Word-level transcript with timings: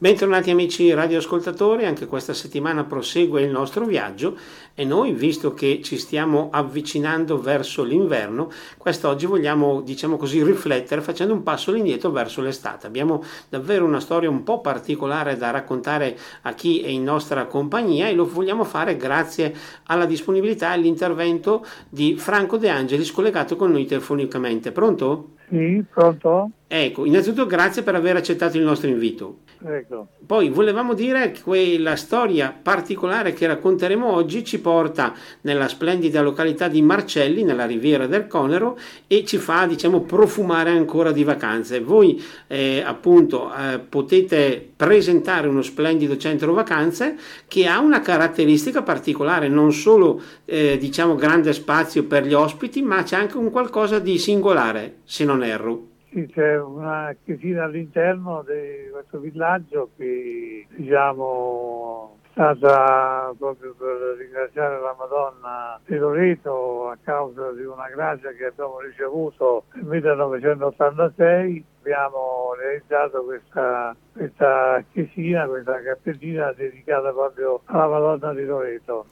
Bentornati 0.00 0.52
amici 0.52 0.94
radioascoltatori, 0.94 1.84
anche 1.84 2.06
questa 2.06 2.32
settimana 2.32 2.84
prosegue 2.84 3.42
il 3.42 3.50
nostro 3.50 3.84
viaggio 3.84 4.36
e 4.72 4.84
noi, 4.84 5.12
visto 5.12 5.54
che 5.54 5.80
ci 5.82 5.98
stiamo 5.98 6.50
avvicinando 6.52 7.40
verso 7.40 7.82
l'inverno, 7.82 8.48
quest'oggi 8.76 9.26
vogliamo, 9.26 9.80
diciamo 9.80 10.16
così, 10.16 10.40
riflettere 10.44 11.00
facendo 11.00 11.34
un 11.34 11.42
passo 11.42 11.70
all'indietro 11.70 12.12
verso 12.12 12.40
l'estate. 12.42 12.86
Abbiamo 12.86 13.24
davvero 13.48 13.84
una 13.84 13.98
storia 13.98 14.30
un 14.30 14.44
po' 14.44 14.60
particolare 14.60 15.36
da 15.36 15.50
raccontare 15.50 16.16
a 16.42 16.52
chi 16.52 16.80
è 16.80 16.86
in 16.86 17.02
nostra 17.02 17.46
compagnia 17.46 18.06
e 18.06 18.14
lo 18.14 18.24
vogliamo 18.24 18.62
fare 18.62 18.96
grazie 18.96 19.52
alla 19.86 20.06
disponibilità 20.06 20.70
e 20.70 20.74
all'intervento 20.74 21.66
di 21.88 22.14
Franco 22.16 22.56
De 22.56 22.68
Angelis 22.68 23.10
collegato 23.10 23.56
con 23.56 23.72
noi 23.72 23.84
telefonicamente. 23.84 24.70
Pronto? 24.70 25.30
Sì, 25.48 25.82
pronto? 25.92 26.50
Ecco, 26.70 27.06
innanzitutto 27.06 27.46
grazie 27.46 27.82
per 27.82 27.94
aver 27.94 28.16
accettato 28.16 28.58
il 28.58 28.62
nostro 28.62 28.90
invito. 28.90 29.38
Ecco. 29.64 30.08
Poi 30.26 30.50
volevamo 30.50 30.92
dire 30.92 31.30
che 31.30 31.40
quella 31.40 31.96
storia 31.96 32.54
particolare 32.62 33.32
che 33.32 33.46
racconteremo 33.46 34.06
oggi 34.06 34.44
ci 34.44 34.60
porta 34.60 35.14
nella 35.40 35.66
splendida 35.66 36.20
località 36.20 36.68
di 36.68 36.82
Marcelli, 36.82 37.42
nella 37.42 37.64
riviera 37.64 38.06
del 38.06 38.26
Conero, 38.26 38.78
e 39.06 39.24
ci 39.24 39.38
fa, 39.38 39.64
diciamo, 39.66 40.02
profumare 40.02 40.68
ancora 40.68 41.10
di 41.10 41.24
vacanze. 41.24 41.80
Voi, 41.80 42.22
eh, 42.48 42.82
appunto, 42.84 43.50
eh, 43.50 43.78
potete 43.78 44.68
presentare 44.76 45.48
uno 45.48 45.62
splendido 45.62 46.18
centro 46.18 46.52
vacanze 46.52 47.16
che 47.48 47.66
ha 47.66 47.80
una 47.80 48.02
caratteristica 48.02 48.82
particolare, 48.82 49.48
non 49.48 49.72
solo, 49.72 50.20
eh, 50.44 50.76
diciamo, 50.78 51.14
grande 51.14 51.54
spazio 51.54 52.04
per 52.04 52.26
gli 52.26 52.34
ospiti, 52.34 52.82
ma 52.82 53.02
c'è 53.02 53.16
anche 53.16 53.38
un 53.38 53.50
qualcosa 53.50 53.98
di 53.98 54.18
singolare, 54.18 54.96
se 55.04 55.24
non 55.24 55.42
erro. 55.42 55.96
Sì, 56.10 56.26
c'è 56.32 56.58
una 56.58 57.14
chiesina 57.22 57.64
all'interno 57.64 58.42
di 58.42 58.90
questo 58.90 59.18
villaggio 59.18 59.90
che 59.96 60.66
diciamo 60.74 62.16
è 62.22 62.28
stata 62.30 63.34
proprio 63.36 63.74
per 63.74 64.16
ringraziare 64.16 64.80
la 64.80 64.94
Madonna 64.98 65.78
di 65.84 65.96
Loreto 65.96 66.88
a 66.88 66.96
causa 67.02 67.52
di 67.52 67.64
una 67.64 67.88
grazia 67.88 68.32
che 68.32 68.46
abbiamo 68.46 68.80
ricevuto 68.80 69.64
nel 69.74 69.84
1986 69.84 71.64
abbiamo 71.80 72.54
realizzato 72.58 73.24
questa, 73.24 73.94
questa 74.12 74.82
chiesina, 74.92 75.46
questa 75.46 75.82
cappellina 75.82 76.52
dedicata 76.52 77.10
proprio 77.12 77.60
alla 77.66 77.86
Madonna 77.86 78.32
di 78.32 78.44
Loreto. 78.44 79.06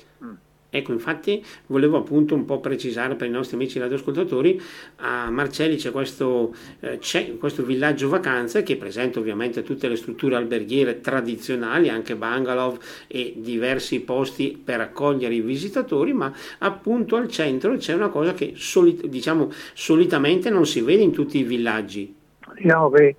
Ecco, 0.77 0.93
infatti 0.93 1.43
volevo 1.67 1.97
appunto 1.97 2.35
un 2.35 2.45
po' 2.45 2.61
precisare 2.61 3.15
per 3.15 3.29
i 3.29 3.31
nostri 3.31 3.57
amici 3.57 3.79
radioascoltatori, 3.79 4.61
a 4.97 5.31
Marcelli 5.31 5.77
c'è 5.77 5.91
questo, 5.91 6.55
eh, 6.81 6.99
c'è 6.99 7.39
questo 7.39 7.63
villaggio 7.63 8.11
vacanze 8.11 8.63
che 8.63 8.77
presenta 8.77 9.19
ovviamente 9.19 9.63
tutte 9.63 9.89
le 9.89 9.97
strutture 9.97 10.37
alberghiere 10.37 11.01
tradizionali, 11.01 11.89
anche 11.89 12.15
bungalow 12.15 12.77
e 13.07 13.33
diversi 13.37 14.01
posti 14.01 14.61
per 14.63 14.81
accogliere 14.81 15.35
i 15.35 15.41
visitatori, 15.41 16.13
ma 16.13 16.31
appunto 16.59 17.17
al 17.17 17.29
centro 17.29 17.77
c'è 17.77 17.95
una 17.95 18.09
cosa 18.09 18.35
che 18.35 18.53
soli, 18.57 19.01
diciamo, 19.09 19.51
solitamente 19.73 20.51
non 20.51 20.67
si 20.67 20.83
vede 20.83 21.03
in 21.03 21.13
tutti 21.13 21.39
i 21.39 21.43
villaggi. 21.43 22.15
Diciamo 22.55 22.91
che 22.91 23.17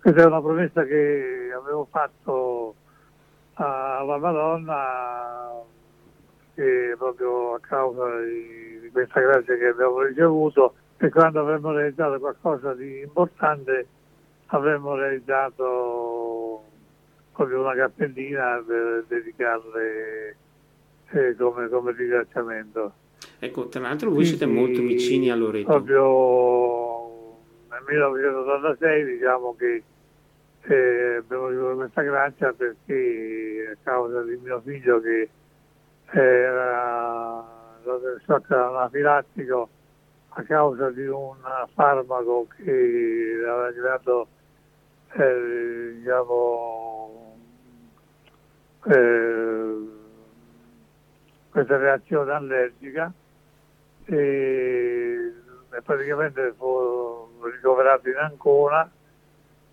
questa 0.00 0.22
è 0.22 0.24
una 0.24 0.40
promessa 0.40 0.84
che 0.84 1.50
avevo 1.54 1.86
fatto 1.90 2.74
alla 3.54 4.16
Madonna 4.16 5.62
che 6.54 6.94
proprio 6.96 7.54
a 7.54 7.60
causa 7.60 8.20
di, 8.20 8.80
di 8.80 8.90
questa 8.90 9.20
grazia 9.20 9.56
che 9.56 9.66
abbiamo 9.66 10.02
ricevuto 10.02 10.74
e 10.96 11.10
quando 11.10 11.40
avremmo 11.40 11.72
realizzato 11.72 12.18
qualcosa 12.18 12.74
di 12.74 13.00
importante 13.00 13.86
avremmo 14.46 14.94
realizzato 14.94 16.62
proprio 17.32 17.60
una 17.60 17.74
cappellina 17.74 18.62
per 18.66 19.04
dedicarle 19.08 20.36
eh, 21.10 21.36
come, 21.36 21.68
come, 21.68 21.92
ringraziamento. 21.92 22.92
Ecco, 23.38 23.68
tra 23.68 23.80
l'altro 23.80 24.10
voi 24.10 24.24
siete 24.24 24.46
molto 24.46 24.80
vicini 24.80 25.30
a 25.30 25.34
Loreto. 25.34 25.66
Proprio 25.66 27.38
nel 27.70 27.82
1986 27.86 29.04
diciamo 29.04 29.56
che 29.58 29.82
eh, 30.62 31.16
abbiamo 31.16 31.48
ricevuto 31.48 31.74
questa 31.76 32.02
grazia 32.02 32.52
perché 32.52 33.74
a 33.74 33.76
causa 33.82 34.22
di 34.22 34.38
mio 34.42 34.62
figlio 34.64 35.00
che 35.00 35.28
era 36.10 37.44
shock 38.24 38.50
anafilattico 38.50 39.68
a 40.36 40.42
causa 40.42 40.90
di 40.90 41.06
un 41.06 41.36
farmaco 41.74 42.46
che 42.56 43.42
aveva 43.46 43.72
creato 43.72 44.28
eh, 45.12 45.92
diciamo, 45.96 47.36
eh, 48.86 49.88
questa 51.50 51.76
reazione 51.76 52.32
allergica 52.32 53.12
e, 54.06 55.32
e 55.70 55.82
praticamente 55.82 56.52
fu 56.56 57.28
ricoverato 57.42 58.08
in 58.08 58.16
Ancona 58.16 58.90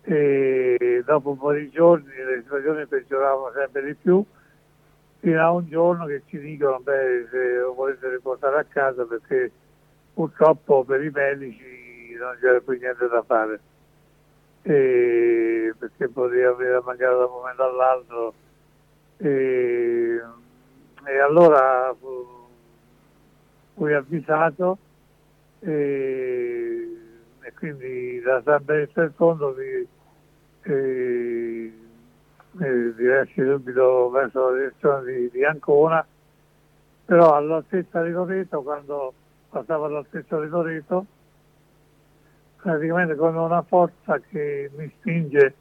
e 0.02 1.02
dopo 1.04 1.30
un 1.30 1.38
po' 1.38 1.52
di 1.52 1.70
giorni 1.70 2.12
le 2.14 2.42
situazioni 2.42 2.86
peggioravano 2.86 3.52
sempre 3.52 3.84
di 3.84 3.94
più 3.94 4.24
fino 5.22 5.40
a 5.40 5.52
un 5.52 5.68
giorno 5.68 6.06
che 6.06 6.22
ci 6.26 6.36
dicono 6.40 6.80
beh 6.80 7.28
se 7.30 7.58
lo 7.58 7.74
volete 7.74 8.10
riportare 8.10 8.58
a 8.58 8.64
casa 8.64 9.04
perché 9.04 9.52
purtroppo 10.12 10.82
per 10.82 11.00
i 11.04 11.10
medici 11.10 12.16
non 12.18 12.36
c'era 12.40 12.58
più 12.58 12.76
niente 12.76 13.06
da 13.06 13.22
fare. 13.22 13.60
E 14.62 15.72
perché 15.78 16.08
poteva 16.08 16.50
avere 16.50 16.80
mangiato 16.84 17.18
da 17.18 17.24
un 17.26 17.32
momento 17.32 17.62
all'altro. 17.62 18.34
E, 19.18 20.20
e 21.04 21.18
allora 21.20 21.94
fu, 22.00 22.48
fui 23.74 23.94
avvisato 23.94 24.78
e, 25.60 26.88
e 27.42 27.52
quindi 27.54 28.20
da 28.22 28.42
San 28.44 28.64
Benedetto 28.64 29.00
del 29.00 29.12
Fondo 29.14 29.52
vi, 29.52 29.86
e, 30.62 31.72
eh, 32.60 32.94
diretti 32.94 33.42
subito 33.42 34.10
verso 34.10 34.50
la 34.50 34.56
direzione 34.56 35.12
di, 35.12 35.30
di 35.30 35.44
Ancona, 35.44 36.04
però 37.04 37.34
all'altezza 37.34 38.02
di 38.02 38.10
Loreto, 38.10 38.62
quando 38.62 39.12
passavo 39.48 39.84
all'altezza 39.84 40.40
di 40.40 40.48
Loreto, 40.48 41.06
praticamente 42.56 43.14
con 43.16 43.36
una 43.36 43.62
forza 43.62 44.18
che 44.20 44.70
mi 44.76 44.92
spinge 44.98 45.54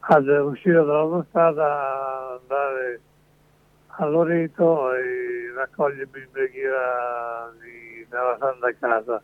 ad 0.00 0.26
uscire 0.26 0.76
dall'autostrada, 0.76 2.38
andare 2.40 3.00
a 3.86 4.06
Loreto 4.06 4.94
e 4.94 5.52
raccogliermi 5.54 6.20
in 6.20 6.28
preghiera 6.30 7.52
nella 8.08 8.36
Santa 8.38 8.72
Casa. 8.78 9.20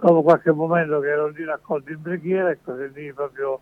Dopo 0.00 0.22
qualche 0.22 0.52
momento 0.52 1.00
che 1.00 1.08
ero 1.08 1.28
lì 1.28 1.44
raccolto 1.44 1.90
in 1.90 2.00
preghiera, 2.00 2.50
ecco, 2.50 2.76
sentii 2.76 3.12
proprio 3.12 3.60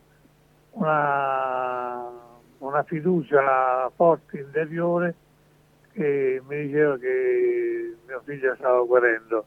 una, 0.76 2.10
una 2.58 2.82
fiducia 2.84 3.90
forte 3.94 4.38
interiore 4.38 5.14
che 5.92 6.42
mi 6.46 6.66
diceva 6.66 6.98
che 6.98 7.96
mio 8.06 8.22
figlio 8.24 8.54
stava 8.56 8.82
guarendo 8.82 9.44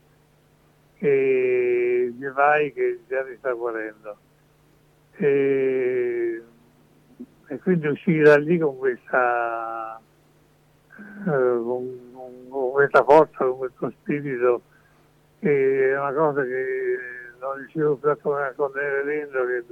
e 0.98 2.14
mi 2.18 2.32
vai 2.32 2.74
che 2.74 3.00
già 3.08 3.24
mi 3.24 3.36
sta 3.38 3.54
guarendo. 3.54 4.18
E, 5.14 6.42
e 7.48 7.60
quindi 7.60 7.88
uscire 7.88 8.24
da 8.24 8.38
lì 8.38 8.58
con 8.58 8.78
questa 8.78 10.00
eh, 10.98 11.30
con, 11.30 12.48
con, 12.50 12.72
questa 12.72 13.04
forza, 13.04 13.46
con 13.46 13.58
questo 13.58 13.92
spirito 13.92 14.62
che 15.40 15.92
è 15.92 16.00
una 16.00 16.14
cosa 16.14 16.44
che 16.44 16.98
non 17.40 17.56
riuscivo 17.56 17.96
più 17.96 18.10
a 18.10 18.54
contenere 18.56 19.04
dentro 19.04 19.46
che 19.46 19.64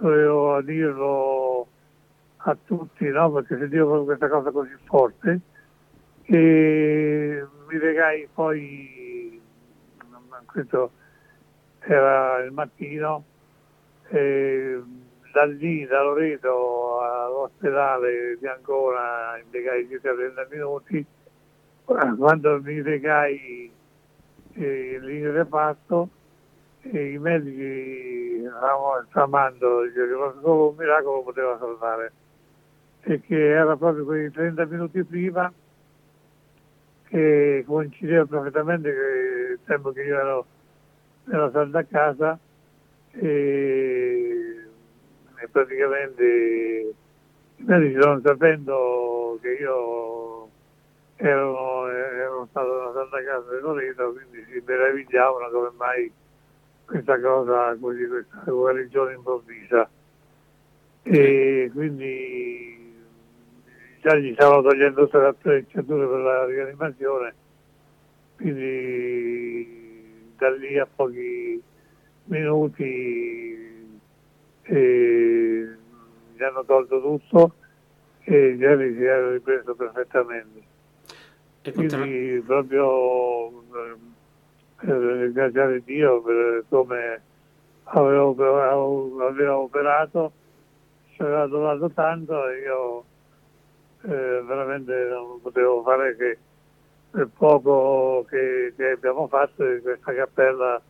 dovevo 0.00 0.60
dirlo 0.62 1.66
a 2.38 2.56
tutti, 2.64 3.06
no? 3.08 3.30
perché 3.32 3.58
sentivo 3.58 4.04
questa 4.04 4.28
cosa 4.28 4.50
così 4.50 4.74
forte 4.84 5.40
e 6.22 7.46
mi 7.68 7.78
regai 7.78 8.28
poi, 8.32 9.40
questo 10.46 10.92
era 11.80 12.38
il 12.38 12.52
mattino, 12.52 13.24
da 15.32 15.44
lì, 15.44 15.86
da 15.86 16.02
Loreto 16.02 17.00
all'ospedale 17.00 18.36
di 18.38 18.46
Ancona 18.46 19.38
impiegai 19.38 19.86
circa 19.88 20.14
30 20.14 20.46
minuti, 20.50 21.04
quando 21.84 22.60
mi 22.62 22.80
regai 22.80 23.70
eh, 24.54 24.98
lì 25.00 25.18
in 25.18 25.32
reparto 25.32 26.08
i 26.82 27.18
medici 27.18 28.46
stavano 28.46 29.00
esclamando 29.02 29.82
che 29.92 30.40
solo 30.40 30.70
un 30.70 30.76
miracolo 30.76 31.22
poteva 31.22 31.58
salvare 31.58 32.12
e 33.02 33.20
che 33.20 33.50
era 33.50 33.76
proprio 33.76 34.04
quei 34.04 34.30
30 34.30 34.64
minuti 34.66 35.02
prima 35.04 35.52
che 37.08 37.64
coincideva 37.66 38.24
perfettamente 38.24 38.92
con 38.92 39.52
il 39.52 39.58
tempo 39.64 39.92
che 39.92 40.02
io 40.02 40.18
ero 40.18 40.46
nella 41.24 41.50
Santa 41.50 41.84
Casa 41.84 42.38
e, 43.12 44.66
e 45.36 45.48
praticamente 45.50 46.94
medici 47.56 47.96
non 47.96 48.22
sapendo 48.22 49.38
che 49.42 49.52
io 49.60 50.48
ero, 51.16 51.88
ero 51.88 52.46
stato 52.50 52.78
nella 52.78 52.92
Santa 52.92 53.22
Casa 53.22 53.54
di 53.54 53.60
Loreto, 53.60 54.12
quindi 54.12 54.44
si 54.50 54.62
meravigliavano 54.64 55.50
come 55.50 55.70
mai 55.76 56.12
questa 56.90 57.20
cosa, 57.20 57.76
così, 57.80 58.04
questa 58.08 58.42
guarigione 58.50 59.14
improvvisa. 59.14 59.88
E 61.02 61.70
quindi 61.72 62.94
già 64.00 64.16
gli 64.16 64.32
stavano 64.34 64.62
togliendo 64.62 65.04
tutte 65.04 65.18
le 65.18 65.26
attrezzature 65.28 66.06
per 66.06 66.18
la 66.18 66.44
rianimazione, 66.46 67.34
quindi 68.36 70.32
da 70.36 70.50
lì 70.50 70.78
a 70.78 70.88
pochi 70.92 71.62
minuti 72.24 73.88
eh, 74.62 75.68
gli 76.34 76.42
hanno 76.42 76.64
tolto 76.64 77.00
tutto 77.00 77.54
e 78.24 78.54
gli 78.54 78.64
anni 78.64 78.94
si 78.94 79.04
era 79.04 79.30
ripreso 79.30 79.74
perfettamente. 79.76 80.62
Quindi 81.72 82.42
proprio 82.44 83.48
eh, 83.48 83.96
ringraziare 84.80 85.82
Dio 85.84 86.22
per 86.22 86.64
come 86.68 87.22
aveva, 87.84 89.56
operato, 89.56 90.32
ci 91.12 91.22
aveva 91.22 91.46
donato 91.46 91.90
tanto 91.90 92.48
e 92.48 92.60
io 92.60 93.04
eh, 94.02 94.42
veramente 94.46 95.08
non 95.10 95.40
potevo 95.42 95.82
fare 95.82 96.16
che 96.16 96.38
il 97.12 97.28
poco 97.36 98.24
che, 98.28 98.72
che 98.76 98.90
abbiamo 98.90 99.26
fatto 99.26 99.64
in 99.64 99.82
questa 99.82 100.14
cappella 100.14 100.80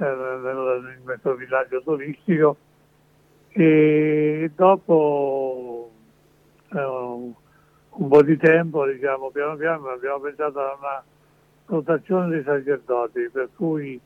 eh, 0.00 0.04
in 0.04 1.00
questo 1.04 1.34
villaggio 1.34 1.82
turistico. 1.82 2.56
E 3.48 4.50
dopo 4.54 5.90
eh, 6.72 6.84
un 6.84 8.08
po' 8.08 8.22
di 8.22 8.36
tempo 8.36 8.86
diciamo 8.86 9.30
piano 9.30 9.56
piano 9.56 9.88
abbiamo 9.88 10.18
pensato 10.20 10.60
a 10.60 10.76
una 10.78 11.04
rotazione 11.66 12.28
dei 12.28 12.42
sacerdoti 12.42 13.28
per 13.32 13.48
cui 13.54 14.00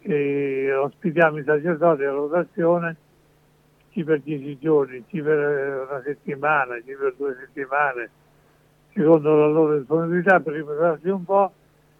eh, 0.00 0.74
ospitiamo 0.74 1.38
i 1.38 1.44
sacerdoti 1.44 2.04
a 2.04 2.10
rotazione 2.10 2.96
chi 3.90 4.04
per 4.04 4.20
dieci 4.20 4.58
giorni, 4.58 5.04
chi 5.06 5.20
per 5.20 5.86
una 5.88 6.02
settimana, 6.04 6.76
chi 6.78 6.94
per 6.94 7.14
due 7.16 7.36
settimane 7.38 8.10
secondo 8.92 9.36
la 9.36 9.46
loro 9.46 9.78
disponibilità 9.78 10.40
per 10.40 10.54
riposarsi 10.54 11.08
un 11.08 11.24
po' 11.24 11.52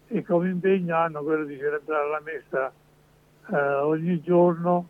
e 0.07 0.23
come 0.23 0.49
impegno 0.49 0.95
hanno 0.95 1.21
quello 1.23 1.45
di 1.45 1.57
celebrare 1.57 2.09
la 2.09 2.21
messa 2.23 2.71
eh, 3.51 3.73
ogni 3.81 4.21
giorno, 4.21 4.87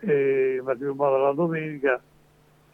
eh, 0.00 0.56
in 0.58 0.64
particolar 0.64 0.96
modo 0.96 1.24
la 1.24 1.32
domenica, 1.32 2.00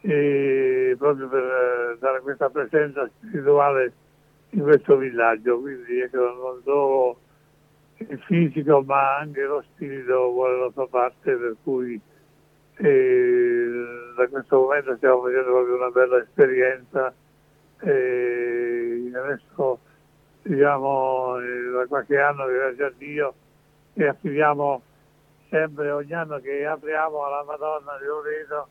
eh, 0.01 0.95
proprio 0.97 1.27
per 1.27 1.43
eh, 1.43 1.97
dare 1.99 2.21
questa 2.21 2.49
presenza 2.49 3.09
spirituale 3.17 3.93
in 4.51 4.61
questo 4.61 4.97
villaggio. 4.97 5.59
Quindi 5.59 6.01
ecco, 6.01 6.17
non 6.17 6.61
solo 6.63 7.19
il 7.97 8.19
fisico 8.27 8.83
ma 8.83 9.17
anche 9.17 9.41
lo 9.43 9.63
spirito 9.73 10.31
vuole 10.31 10.59
la 10.59 10.71
sua 10.71 10.87
parte, 10.87 11.35
per 11.35 11.55
cui 11.63 11.99
eh, 12.77 13.71
da 14.15 14.27
questo 14.27 14.59
momento 14.59 14.95
stiamo 14.97 15.21
facendo 15.23 15.51
proprio 15.51 15.75
una 15.75 15.89
bella 15.89 16.17
esperienza. 16.17 17.13
E 17.79 19.11
adesso 19.13 19.79
diciamo 20.41 21.39
eh, 21.39 21.71
da 21.71 21.85
qualche 21.87 22.17
anno 22.17 22.45
grazie 22.45 22.85
a 22.85 22.93
Dio 22.97 23.33
e 23.93 24.07
affidiamo 24.07 24.81
sempre 25.49 25.91
ogni 25.91 26.13
anno 26.13 26.39
che 26.39 26.65
apriamo 26.65 27.25
alla 27.25 27.43
Madonna 27.43 27.97
di 27.99 28.05
Loreto 28.05 28.67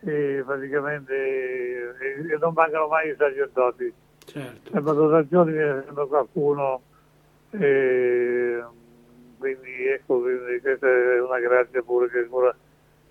e 0.00 0.42
praticamente 0.44 1.14
e, 1.14 2.38
non 2.40 2.52
mancano 2.52 2.88
mai 2.88 3.10
i 3.10 3.16
sacerdoti. 3.16 3.92
Certo. 4.28 4.70
Per 4.70 4.82
dotazioni 4.82 5.52
viene 5.52 5.82
sempre 5.84 6.06
qualcuno, 6.06 6.82
e, 7.50 8.62
quindi 9.38 9.86
ecco, 9.86 10.20
quindi 10.20 10.60
questa 10.60 10.86
è 10.86 11.20
una 11.20 11.38
grazia 11.40 11.80
pure 11.82 12.10
che 12.10 12.18
ancora, 12.18 12.54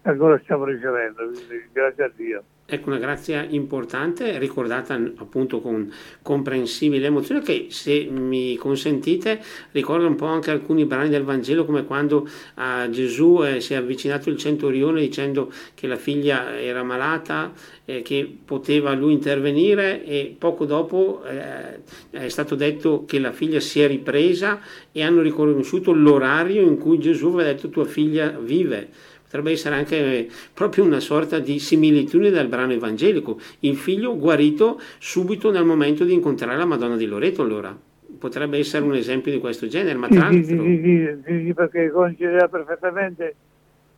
ancora 0.04 0.40
stiamo 0.44 0.66
ricevendo, 0.66 1.28
quindi 1.28 1.70
grazie 1.72 2.04
a 2.04 2.12
Dio. 2.16 2.44
Ecco 2.70 2.90
una 2.90 2.98
grazia 2.98 3.48
importante, 3.50 4.38
ricordata 4.40 4.94
appunto 4.96 5.62
con 5.62 5.90
comprensibile 6.22 7.06
emozione, 7.06 7.42
che 7.42 7.68
se 7.70 8.10
mi 8.12 8.58
consentite 8.58 9.40
ricorda 9.72 10.06
un 10.06 10.16
po' 10.16 10.26
anche 10.26 10.52
alcuni 10.52 10.84
brani 10.84 11.08
del 11.08 11.24
Vangelo, 11.24 11.64
come 11.64 11.86
quando 11.86 12.28
a 12.56 12.90
Gesù 12.90 13.42
eh, 13.42 13.62
si 13.62 13.72
è 13.72 13.78
avvicinato 13.78 14.30
il 14.30 14.36
centurione 14.36 15.00
dicendo 15.00 15.50
che 15.76 15.88
la 15.88 15.96
figlia 15.96 16.60
era 16.60 16.84
malata, 16.84 17.54
eh, 17.86 18.02
che 18.02 18.30
poteva 18.44 18.92
lui 18.92 19.14
intervenire 19.14 20.04
e 20.04 20.36
poco 20.38 20.66
dopo 20.66 21.24
eh, 21.24 21.80
è 22.10 22.28
stato 22.28 22.56
detto 22.56 23.06
che 23.06 23.20
la 23.20 23.32
figlia 23.32 23.62
si 23.62 23.80
è 23.80 23.88
ripresa 23.88 24.60
e 24.92 25.04
hanno 25.04 25.22
riconosciuto 25.22 25.94
l'orario 25.94 26.64
in 26.64 26.78
cui 26.78 27.00
Gesù 27.00 27.28
aveva 27.28 27.44
detto 27.44 27.70
tua 27.70 27.86
figlia 27.86 28.38
vive 28.38 29.16
Potrebbe 29.28 29.52
essere 29.52 29.76
anche 29.76 30.30
proprio 30.54 30.86
una 30.86 31.02
sorta 31.02 31.40
di 31.40 31.60
similitudine 31.60 32.30
dal 32.30 32.48
brano 32.48 32.72
evangelico. 32.72 33.38
Il 33.60 33.76
figlio 33.76 34.18
guarito 34.18 34.80
subito 35.00 35.52
nel 35.52 35.66
momento 35.66 36.06
di 36.06 36.14
incontrare 36.14 36.56
la 36.56 36.64
Madonna 36.64 36.96
di 36.96 37.06
Loreto, 37.06 37.42
allora. 37.42 37.78
Potrebbe 38.18 38.58
essere 38.58 38.86
un 38.86 38.96
esempio 38.96 39.34
di 39.34 39.40
questo 39.40 39.68
genere, 39.68 39.98
ma 39.98 40.08
tra 40.08 40.30
sì, 40.32 40.46
sì, 40.46 40.56
sì, 40.56 41.44
sì, 41.46 41.54
perché 41.54 41.92
coincideva 41.92 42.48
perfettamente 42.48 43.36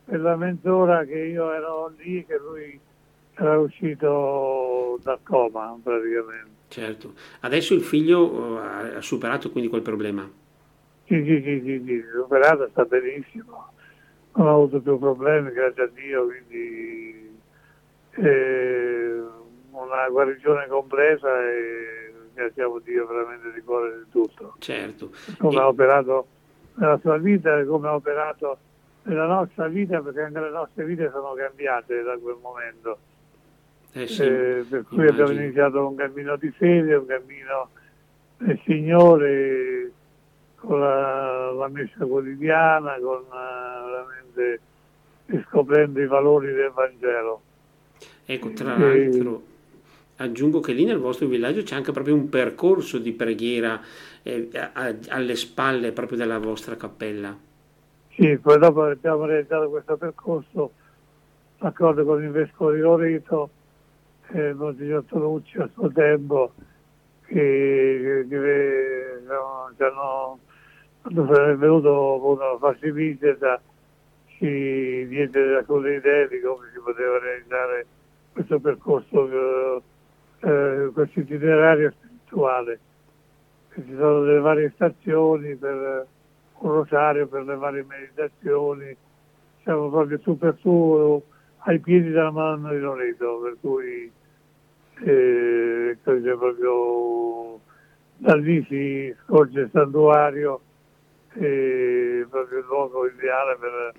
per 0.04 0.20
la 0.20 0.34
mezz'ora 0.34 1.04
che 1.04 1.18
io 1.18 1.52
ero 1.52 1.92
lì, 1.96 2.24
che 2.26 2.36
lui 2.36 2.80
era 3.36 3.56
uscito 3.56 4.98
dal 5.00 5.20
coma 5.22 5.78
praticamente. 5.80 6.58
Certo. 6.66 7.14
Adesso 7.40 7.72
il 7.74 7.82
figlio 7.82 8.28
uh, 8.28 8.56
ha 8.96 9.00
superato 9.00 9.52
quindi 9.52 9.70
quel 9.70 9.82
problema? 9.82 10.28
Sì, 11.06 11.22
sì, 11.24 11.40
sì, 11.44 11.62
sì, 11.64 11.82
sì 11.86 12.02
superato, 12.12 12.68
sta 12.72 12.84
benissimo 12.84 13.72
non 14.34 14.46
ho 14.46 14.54
avuto 14.54 14.80
più 14.80 14.98
problemi, 14.98 15.50
grazie 15.52 15.82
a 15.82 15.90
Dio, 15.92 16.26
quindi 16.26 17.38
eh, 18.12 19.22
una 19.70 20.08
guarigione 20.08 20.66
completa 20.68 21.28
e 21.42 22.12
ringraziamo 22.26 22.78
Dio 22.78 23.06
veramente 23.06 23.52
di 23.52 23.60
cuore 23.60 23.98
di 23.98 24.10
tutto. 24.10 24.54
Certo. 24.58 25.10
Come 25.38 25.56
e... 25.56 25.58
ha 25.58 25.68
operato 25.68 26.26
nella 26.74 26.98
sua 26.98 27.18
vita 27.18 27.58
e 27.58 27.64
come 27.64 27.88
ha 27.88 27.94
operato 27.94 28.58
nella 29.02 29.26
nostra 29.26 29.66
vita, 29.66 30.00
perché 30.00 30.22
anche 30.22 30.40
le 30.40 30.50
nostre 30.50 30.84
vite 30.84 31.10
sono 31.10 31.32
cambiate 31.34 32.02
da 32.02 32.16
quel 32.18 32.36
momento. 32.40 32.98
Eh 33.92 34.06
sì, 34.06 34.22
eh, 34.22 34.64
per 34.68 34.84
cui 34.84 34.98
immagino. 34.98 35.24
abbiamo 35.24 35.40
iniziato 35.40 35.86
un 35.86 35.96
cammino 35.96 36.36
di 36.36 36.50
fede, 36.50 36.94
un 36.94 37.06
cammino 37.06 37.68
del 38.36 38.60
Signore 38.64 39.92
con 40.60 40.78
la, 40.78 41.52
la 41.52 41.68
messa 41.68 42.04
quotidiana, 42.04 42.96
con 43.00 43.22
uh, 43.28 43.86
veramente 43.86 44.60
scoprendo 45.46 46.00
i 46.00 46.06
valori 46.06 46.52
del 46.52 46.70
Vangelo. 46.70 47.40
Ecco, 48.24 48.52
tra 48.52 48.76
l'altro 48.76 49.42
aggiungo 50.16 50.60
che 50.60 50.72
lì 50.72 50.84
nel 50.84 50.98
vostro 50.98 51.26
villaggio 51.26 51.62
c'è 51.62 51.74
anche 51.74 51.92
proprio 51.92 52.14
un 52.14 52.28
percorso 52.28 52.98
di 52.98 53.12
preghiera 53.12 53.80
eh, 54.22 54.50
a, 54.52 54.94
alle 55.08 55.34
spalle 55.34 55.92
proprio 55.92 56.18
della 56.18 56.38
vostra 56.38 56.76
cappella. 56.76 57.34
Sì, 58.10 58.36
poi 58.36 58.58
dopo 58.58 58.84
abbiamo 58.84 59.24
realizzato 59.24 59.70
questo 59.70 59.96
percorso 59.96 60.72
d'accordo 61.58 62.04
con 62.04 62.22
il 62.22 62.30
Vescovo 62.30 62.72
di 62.72 62.80
Loreto, 62.80 63.50
eh, 64.32 64.52
Monsignor 64.52 65.04
Tonucci 65.08 65.58
a 65.58 65.68
suo 65.72 65.90
tempo, 65.90 66.52
che, 67.24 67.34
che, 67.34 68.26
che 68.28 69.22
no, 69.26 69.72
ci 69.74 69.82
hanno 69.82 70.38
quando 71.02 71.32
è 71.32 71.56
venuto 71.56 72.40
a 72.40 72.58
farsi 72.58 72.90
visita 72.90 73.60
ci 74.26 75.06
diede 75.08 75.56
alcune 75.56 75.96
idee 75.96 76.28
di 76.28 76.40
come 76.40 76.68
si 76.72 76.80
poteva 76.80 77.18
realizzare 77.18 77.86
questo 78.32 78.58
percorso, 78.58 79.82
eh, 80.40 80.90
questo 80.92 81.20
itinerario 81.20 81.92
spirituale. 81.92 82.78
Ci 83.74 83.94
sono 83.96 84.22
delle 84.22 84.40
varie 84.40 84.72
stazioni 84.74 85.54
per 85.56 86.06
un 86.58 86.70
rosario, 86.70 87.26
per 87.26 87.44
le 87.44 87.56
varie 87.56 87.84
meditazioni, 87.86 88.96
siamo 89.62 89.88
proprio 89.90 90.18
su 90.22 90.36
per 90.38 90.56
su 90.60 91.22
ai 91.64 91.78
piedi 91.78 92.10
della 92.10 92.30
Madonna 92.30 92.70
di 92.70 92.78
Loreto, 92.78 93.40
per 93.42 93.56
cui 93.60 94.10
eh, 95.02 95.98
proprio 96.02 97.60
da 98.16 98.34
lì 98.36 98.64
si 98.68 99.14
scorge 99.24 99.60
il 99.60 99.70
santuario 99.70 100.60
è 101.32 102.26
proprio 102.28 102.58
il 102.58 102.64
luogo 102.66 103.06
ideale 103.06 103.56
per 103.56 103.94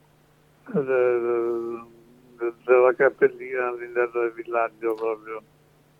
de, 0.73 0.83
de, 0.83 2.53
della 2.65 2.93
cappellina 2.95 3.67
all'interno 3.67 4.21
del 4.21 4.33
villaggio 4.33 4.93
proprio. 4.95 5.41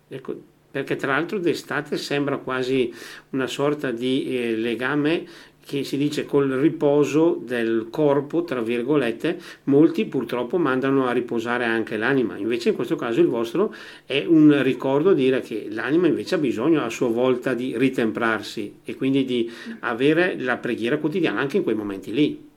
Ecco, 0.07 0.33
perché 0.71 0.95
tra 0.95 1.13
l'altro 1.13 1.39
d'estate 1.39 1.97
sembra 1.97 2.37
quasi 2.37 2.93
una 3.31 3.47
sorta 3.47 3.91
di 3.91 4.37
eh, 4.37 4.55
legame 4.55 5.25
che 5.69 5.83
si 5.83 5.97
dice 5.97 6.25
col 6.25 6.49
riposo 6.49 7.39
del 7.45 7.89
corpo, 7.91 8.43
tra 8.43 8.59
virgolette, 8.59 9.37
molti 9.65 10.05
purtroppo 10.05 10.57
mandano 10.57 11.05
a 11.05 11.11
riposare 11.11 11.63
anche 11.65 11.95
l'anima, 11.95 12.37
invece 12.37 12.69
in 12.69 12.75
questo 12.75 12.95
caso 12.95 13.21
il 13.21 13.27
vostro 13.27 13.71
è 14.03 14.25
un 14.27 14.63
ricordo 14.63 15.13
dire 15.13 15.41
che 15.41 15.67
l'anima 15.69 16.07
invece 16.07 16.33
ha 16.33 16.39
bisogno 16.39 16.83
a 16.83 16.89
sua 16.89 17.09
volta 17.09 17.53
di 17.53 17.77
ritemprarsi 17.77 18.79
e 18.83 18.95
quindi 18.95 19.25
di 19.25 19.47
avere 19.81 20.39
la 20.39 20.57
preghiera 20.57 20.97
quotidiana 20.97 21.39
anche 21.39 21.57
in 21.57 21.63
quei 21.63 21.75
momenti 21.75 22.13
lì. 22.13 22.49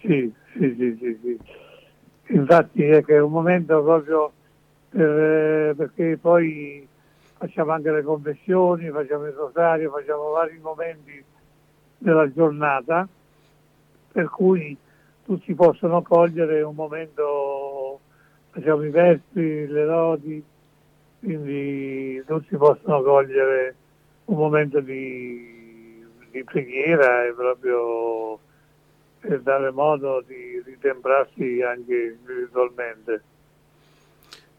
Sì, 0.00 0.32
sì, 0.54 0.74
sì, 0.76 0.96
sì. 1.00 1.18
sì. 1.22 1.38
Infatti 2.34 2.82
è 2.82 3.04
che 3.04 3.14
è 3.14 3.20
un 3.20 3.30
momento 3.30 3.80
proprio 3.84 4.32
per, 4.88 5.08
eh, 5.08 5.74
perché 5.76 6.18
poi 6.20 6.87
facciamo 7.38 7.70
anche 7.70 7.90
le 7.92 8.02
confessioni, 8.02 8.90
facciamo 8.90 9.26
il 9.26 9.32
rosario, 9.32 9.90
facciamo 9.90 10.30
vari 10.30 10.58
momenti 10.58 11.24
della 11.96 12.30
giornata, 12.32 13.08
per 14.12 14.28
cui 14.28 14.76
tutti 15.24 15.54
possono 15.54 16.02
cogliere 16.02 16.62
un 16.62 16.74
momento, 16.74 18.00
facciamo 18.50 18.82
i 18.82 18.90
versi, 18.90 19.66
le 19.66 19.84
lodi, 19.84 20.44
quindi 21.20 22.22
tutti 22.26 22.56
possono 22.56 23.02
cogliere 23.02 23.74
un 24.26 24.36
momento 24.36 24.80
di, 24.80 26.04
di 26.30 26.44
preghiera 26.44 27.24
e 27.24 27.32
proprio 27.34 28.38
per 29.20 29.40
dare 29.42 29.70
modo 29.70 30.22
di 30.26 30.60
ritemprarsi 30.64 31.62
anche 31.62 32.18
spiritualmente 32.20 33.22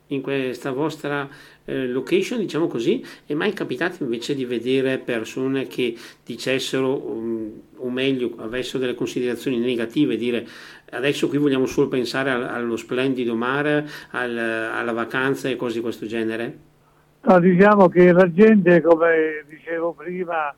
in 0.10 0.22
questa 0.22 0.72
vostra 0.72 1.28
eh, 1.66 1.88
location, 1.88 2.40
diciamo 2.40 2.68
così, 2.68 3.04
è 3.26 3.34
mai 3.34 3.54
capitato 3.54 4.04
invece 4.04 4.36
di 4.36 4.46
vedere 4.46 4.98
persone 4.98 5.68
che 5.68 5.96
dicessero, 6.26 6.96
um, 7.12 7.62
o 7.78 7.90
meglio, 7.90 8.34
avessero 8.38 8.80
delle 8.80 8.96
considerazioni 8.96 9.58
negative, 9.58 10.18
dire 10.18 10.48
adesso 10.92 11.28
qui 11.28 11.38
vogliamo 11.38 11.66
solo 11.66 11.88
pensare 11.88 12.32
al, 12.32 12.44
allo 12.44 12.76
splendido 12.76 13.36
mare, 13.36 13.88
al, 14.12 14.38
alla 14.38 14.94
vacanza 14.94 15.48
e 15.50 15.56
cose 15.56 15.76
di 15.76 15.82
questo 15.82 16.06
genere? 16.06 16.58
No, 17.22 17.40
diciamo 17.40 17.90
che 17.90 18.12
la 18.12 18.32
gente, 18.32 18.82
come 18.82 19.44
dicevo 19.48 19.92
prima, 19.92 20.54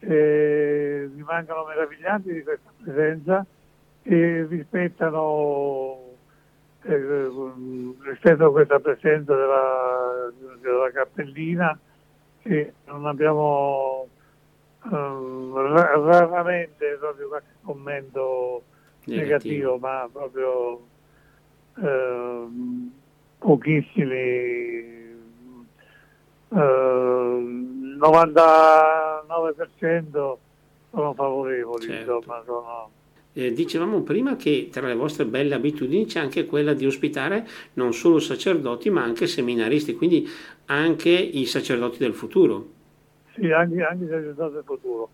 eh, 0.00 1.10
rimangono 1.14 1.64
meravigliati 1.64 2.32
di 2.32 2.42
questa 2.42 2.70
presenza 2.82 3.44
e 4.02 4.46
rispettano 4.48 6.03
eh, 6.86 7.30
rispetto 8.02 8.44
a 8.44 8.50
questa 8.50 8.78
presenza 8.78 9.34
della, 9.34 10.30
della 10.60 10.90
cappellina 10.92 11.78
che 12.42 12.74
non 12.86 13.06
abbiamo 13.06 14.06
eh, 14.84 14.88
raramente 14.90 16.98
proprio 17.00 17.28
qualche 17.28 17.54
commento 17.62 18.64
negativo, 19.04 19.22
negativo 19.22 19.78
ma 19.78 20.06
proprio 20.12 20.82
eh, 21.80 22.46
pochissimi. 23.38 24.92
il 26.50 27.96
99% 27.98 30.36
sono 30.90 31.14
favorevoli, 31.14 31.86
certo. 31.86 32.16
insomma, 32.16 32.42
sono 32.44 32.83
eh, 33.34 33.52
dicevamo 33.52 34.02
prima 34.02 34.36
che 34.36 34.68
tra 34.72 34.86
le 34.86 34.94
vostre 34.94 35.26
belle 35.26 35.54
abitudini 35.54 36.06
c'è 36.06 36.20
anche 36.20 36.46
quella 36.46 36.72
di 36.72 36.86
ospitare 36.86 37.46
non 37.74 37.92
solo 37.92 38.20
sacerdoti 38.20 38.90
ma 38.90 39.02
anche 39.02 39.26
seminaristi, 39.26 39.94
quindi 39.94 40.26
anche 40.66 41.10
i 41.10 41.44
sacerdoti 41.44 41.98
del 41.98 42.14
futuro. 42.14 42.70
Sì, 43.34 43.50
anche, 43.50 43.82
anche 43.82 44.04
i 44.04 44.08
sacerdoti 44.08 44.54
del 44.54 44.64
futuro. 44.64 45.10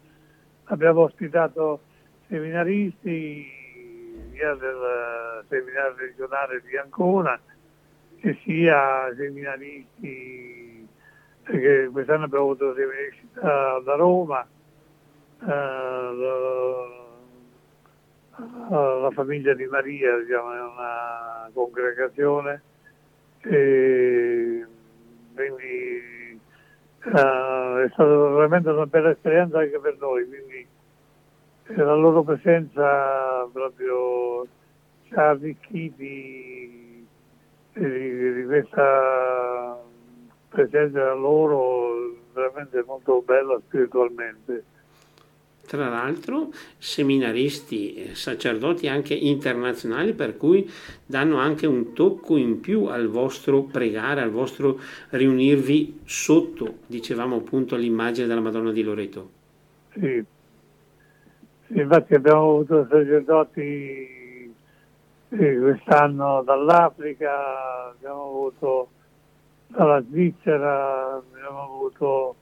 Abbiamo 0.65 1.00
ospitato 1.03 1.81
seminaristi 2.29 3.59
sia 4.33 4.55
del 4.55 5.45
seminario 5.49 5.95
regionale 5.97 6.62
di 6.65 6.77
Ancona 6.77 7.41
che 8.21 8.39
sia 8.45 9.12
seminaristi, 9.17 10.87
perché 11.43 11.89
quest'anno 11.91 12.25
abbiamo 12.25 12.45
avuto 12.45 12.75
seminaristi 12.75 13.29
da, 13.33 13.81
da 13.83 13.95
Roma, 13.95 14.47
eh, 15.43 17.09
la 18.68 19.11
famiglia 19.12 19.54
di 19.54 19.66
Maria 19.66 20.16
diciamo, 20.18 20.52
è 20.52 20.61
una 20.61 21.50
congregazione 21.52 22.62
e 23.42 24.66
quindi 25.35 26.40
uh, 27.04 27.76
è 27.78 27.88
stata 27.92 28.04
veramente 28.04 28.68
una 28.70 28.87
bella 28.87 29.11
esperienza 29.11 29.59
anche 29.59 29.78
per 29.78 29.97
noi, 29.99 30.26
quindi 30.26 30.66
la 31.66 31.94
loro 31.94 32.23
presenza 32.23 33.49
proprio 33.52 34.47
ci 35.06 35.14
ha 35.14 35.28
arricchiti 35.30 37.06
di, 37.73 38.35
di 38.35 38.44
questa 38.47 39.78
presenza 40.49 41.12
loro 41.14 42.16
veramente 42.32 42.82
molto 42.85 43.23
bella 43.23 43.59
spiritualmente 43.66 44.64
tra 45.71 45.89
l'altro 45.89 46.49
seminaristi, 46.79 47.95
eh, 47.95 48.15
sacerdoti 48.17 48.89
anche 48.89 49.15
internazionali, 49.15 50.15
per 50.15 50.37
cui 50.37 50.69
danno 51.07 51.37
anche 51.37 51.65
un 51.65 51.93
tocco 51.93 52.37
in 52.37 52.59
più 52.59 52.87
al 52.87 53.07
vostro 53.07 53.62
pregare, 53.62 54.21
al 54.21 54.33
vostro 54.33 54.81
riunirvi 55.11 56.00
sotto, 56.05 56.79
dicevamo 56.87 57.37
appunto, 57.37 57.77
l'immagine 57.77 58.27
della 58.27 58.41
Madonna 58.41 58.73
di 58.73 58.83
Loreto. 58.83 59.31
Sì, 59.93 60.25
infatti 61.69 62.15
abbiamo 62.15 62.41
avuto 62.41 62.89
sacerdoti 62.91 64.53
quest'anno 65.29 66.43
dall'Africa, 66.43 67.91
abbiamo 67.91 68.25
avuto 68.25 68.89
dalla 69.69 70.03
Svizzera, 70.03 71.15
abbiamo 71.15 71.62
avuto 71.62 72.35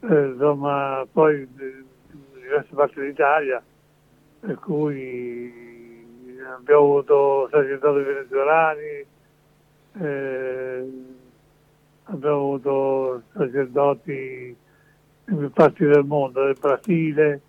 eh, 0.00 0.28
insomma 0.28 1.06
poi 1.12 1.46
diverse 2.46 2.74
parti 2.74 3.00
d'Italia, 3.00 3.62
per 4.40 4.54
cui 4.60 5.52
abbiamo 6.54 6.80
avuto 6.80 7.48
sacerdoti 7.50 8.04
venezuelani, 8.04 9.06
eh, 10.00 10.90
abbiamo 12.04 12.36
avuto 12.36 13.22
sacerdoti 13.32 14.56
in 15.28 15.38
più 15.38 15.50
parti 15.50 15.84
del 15.84 16.04
mondo, 16.04 16.44
del 16.44 16.56
Brasile, 16.58 17.40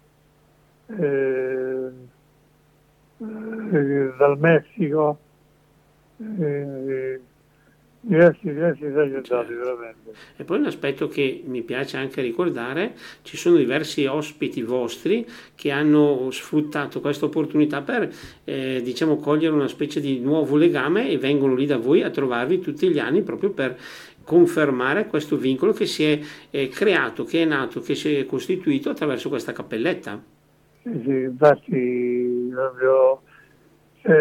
eh, 0.87 1.91
eh, 3.19 4.13
dal 4.17 4.37
Messico, 4.39 5.17
eh, 6.39 7.21
diversi, 8.07 8.47
diversi 8.47 8.83
sacerdoti 8.83 9.23
certo. 9.25 9.53
veramente. 9.53 10.13
E 10.37 10.43
poi 10.43 10.59
un 10.59 10.65
aspetto 10.65 11.07
che 11.07 11.43
mi 11.45 11.61
piace 11.61 11.97
anche 11.97 12.21
ricordare, 12.21 12.93
ci 13.21 13.37
sono 13.37 13.57
diversi 13.57 14.05
ospiti 14.05 14.63
vostri 14.63 15.27
che 15.55 15.71
hanno 15.71 16.29
sfruttato 16.31 17.01
questa 17.01 17.25
opportunità 17.25 17.81
per 17.81 18.09
eh, 18.45 18.81
diciamo 18.81 19.17
cogliere 19.17 19.53
una 19.53 19.67
specie 19.67 19.99
di 19.99 20.19
nuovo 20.19 20.55
legame 20.55 21.09
e 21.09 21.17
vengono 21.17 21.55
lì 21.55 21.65
da 21.65 21.77
voi 21.77 22.01
a 22.03 22.09
trovarvi 22.09 22.59
tutti 22.59 22.89
gli 22.89 22.99
anni 22.99 23.21
proprio 23.21 23.51
per 23.51 23.77
confermare 24.23 25.07
questo 25.07 25.37
vincolo 25.37 25.71
che 25.71 25.85
si 25.85 26.03
è 26.03 26.19
eh, 26.49 26.67
creato, 26.69 27.23
che 27.23 27.43
è 27.43 27.45
nato, 27.45 27.79
che 27.81 27.95
si 27.95 28.15
è 28.15 28.25
costituito 28.25 28.89
attraverso 28.89 29.29
questa 29.29 29.53
cappelletta. 29.53 30.21
Sì, 30.83 31.01
sì, 31.03 31.11
infatti 31.11 32.49
proprio, 32.51 33.21
eh, 34.01 34.11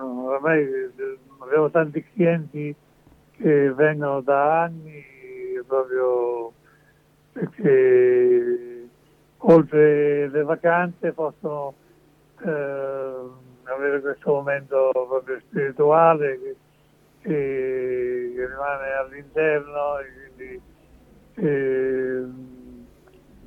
ormai 0.00 0.66
abbiamo 1.46 1.70
tanti 1.70 2.04
clienti 2.12 2.74
che 3.38 3.72
vengono 3.72 4.20
da 4.20 4.62
anni 4.64 5.04
proprio 5.66 6.52
perché 7.32 8.88
oltre 9.38 10.28
le 10.28 10.42
vacanze 10.42 11.12
possono 11.12 11.74
eh, 12.44 13.14
avere 13.64 14.00
questo 14.00 14.32
momento 14.32 14.90
proprio 14.92 15.38
spirituale 15.40 16.40
che, 16.40 16.56
che, 17.22 18.32
che 18.34 18.46
rimane 18.46 18.92
all'interno 18.92 19.98
e 19.98 20.04
quindi 20.34 20.60
eh, 21.34 22.24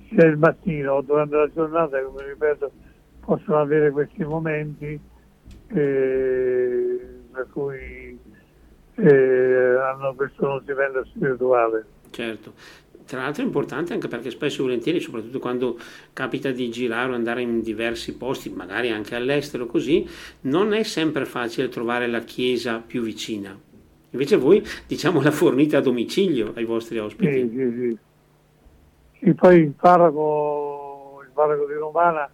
sia 0.07 0.25
il 0.25 0.37
mattino 0.37 0.93
o 0.93 1.01
durante 1.01 1.35
la 1.35 1.51
giornata, 1.51 2.01
come 2.01 2.23
ripeto, 2.27 2.71
possono 3.25 3.59
avere 3.59 3.91
questi 3.91 4.23
momenti 4.23 4.99
eh, 5.67 7.18
per 7.39 7.47
cui 7.51 8.19
eh, 8.95 9.75
hanno 9.81 10.13
questo 10.15 10.47
nutrimento 10.47 11.05
spirituale. 11.05 11.85
Certo. 12.09 12.53
Tra 13.05 13.21
l'altro 13.21 13.41
è 13.41 13.45
importante 13.45 13.93
anche 13.93 14.07
perché 14.07 14.29
spesso 14.29 14.59
e 14.59 14.63
volentieri, 14.65 14.99
soprattutto 14.99 15.39
quando 15.39 15.79
capita 16.13 16.51
di 16.51 16.69
girare 16.69 17.11
o 17.11 17.15
andare 17.15 17.41
in 17.41 17.61
diversi 17.61 18.15
posti, 18.15 18.49
magari 18.49 18.91
anche 18.91 19.15
all'estero 19.15 19.65
così, 19.65 20.07
non 20.41 20.73
è 20.73 20.83
sempre 20.83 21.25
facile 21.25 21.69
trovare 21.69 22.07
la 22.07 22.19
chiesa 22.19 22.83
più 22.85 23.01
vicina. 23.01 23.57
Invece 24.11 24.35
voi, 24.35 24.63
diciamo, 24.85 25.21
la 25.21 25.31
fornite 25.31 25.75
a 25.75 25.81
domicilio 25.81 26.51
ai 26.55 26.65
vostri 26.65 26.99
ospiti. 26.99 27.31
Sì, 27.31 27.49
sì, 27.49 27.71
sì. 27.71 27.97
sì 29.19 29.33
poi 29.33 29.59
il 29.59 29.71
parroco, 29.71 31.21
il 31.23 31.31
parroco 31.33 31.65
di 31.65 31.73
Romana 31.73 32.29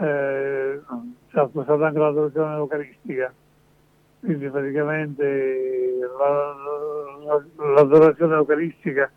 eh, 0.00 0.80
ha 1.32 1.48
sposato 1.48 1.82
anche 1.82 1.98
l'adorazione 1.98 2.54
eucaristica 2.54 3.32
quindi 4.20 4.48
praticamente 4.48 5.98
l'adorazione 7.56 8.34
eucaristica 8.34 9.10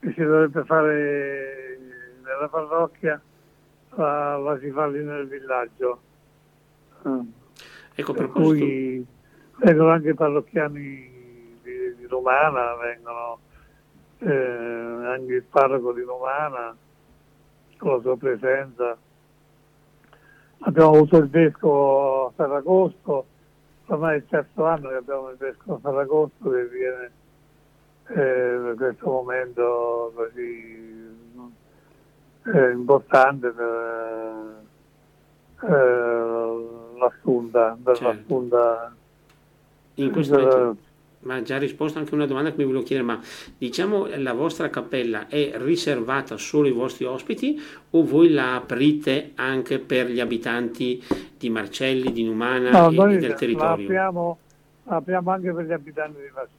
che 0.00 0.12
si 0.12 0.22
dovrebbe 0.22 0.64
fare 0.64 1.78
nella 2.22 2.48
parrocchia 2.48 3.20
la, 3.96 4.36
la 4.36 4.58
si 4.58 4.70
fa 4.70 4.86
lì 4.86 5.02
nel 5.04 5.26
villaggio. 5.26 6.00
Ecco, 7.94 8.12
per 8.12 8.28
cui 8.28 9.04
vengono 9.56 9.90
anche 9.90 10.10
i 10.10 10.14
parrocchiani 10.14 10.78
di, 11.62 11.96
di 11.96 12.06
Romana, 12.06 12.76
vengono 12.76 13.38
eh, 14.18 15.06
anche 15.06 15.34
il 15.34 15.42
parroco 15.42 15.92
di 15.92 16.02
Romana 16.02 16.76
con 17.78 17.92
la 17.92 18.00
sua 18.00 18.16
presenza. 18.16 18.96
Abbiamo 20.62 20.90
avuto 20.90 21.16
il 21.16 21.28
vescovo 21.28 22.26
a 22.26 22.32
Ferragosto, 22.36 23.26
ormai 23.92 24.14
è 24.14 24.16
il 24.18 24.26
terzo 24.28 24.64
anno 24.64 24.88
che 24.88 24.94
abbiamo 24.94 25.30
il 25.30 25.36
vescovo 25.36 25.78
Ferragosto 25.78 26.50
che 26.50 26.66
viene 26.66 27.10
eh, 28.08 28.74
questo 28.76 29.10
momento 29.10 30.12
così 30.14 31.08
eh, 32.54 32.70
importante 32.70 33.50
per 33.50 34.64
eh, 35.62 36.98
la 36.98 37.12
sfunda, 37.18 37.76
per 37.82 37.96
certo. 37.96 38.12
la 38.12 38.22
sfunda 38.22 38.94
in 39.94 40.10
questo 40.12 40.76
ma 41.22 41.36
ha 41.36 41.42
già 41.42 41.58
risposto 41.58 41.98
anche 41.98 42.12
a 42.12 42.14
una 42.14 42.26
domanda 42.26 42.50
che 42.50 42.56
mi 42.58 42.64
volevo 42.64 42.82
chiedere, 42.82 43.06
ma 43.06 43.20
diciamo 43.56 44.06
la 44.16 44.32
vostra 44.32 44.70
cappella 44.70 45.28
è 45.28 45.52
riservata 45.56 46.36
solo 46.36 46.66
ai 46.66 46.72
vostri 46.72 47.04
ospiti 47.04 47.60
o 47.90 48.04
voi 48.04 48.30
la 48.30 48.56
aprite 48.56 49.32
anche 49.34 49.78
per 49.78 50.08
gli 50.08 50.20
abitanti 50.20 51.02
di 51.36 51.50
Marcelli, 51.50 52.12
di 52.12 52.24
Numana 52.24 52.70
no, 52.70 53.08
e, 53.08 53.14
e 53.14 53.18
del 53.18 53.34
territorio? 53.34 53.66
La 53.66 53.72
apriamo, 53.72 54.38
la 54.84 54.96
apriamo 54.96 55.30
anche 55.30 55.52
per 55.52 55.64
gli 55.64 55.72
abitanti 55.72 56.20
di 56.20 56.30
Marcelli 56.32 56.58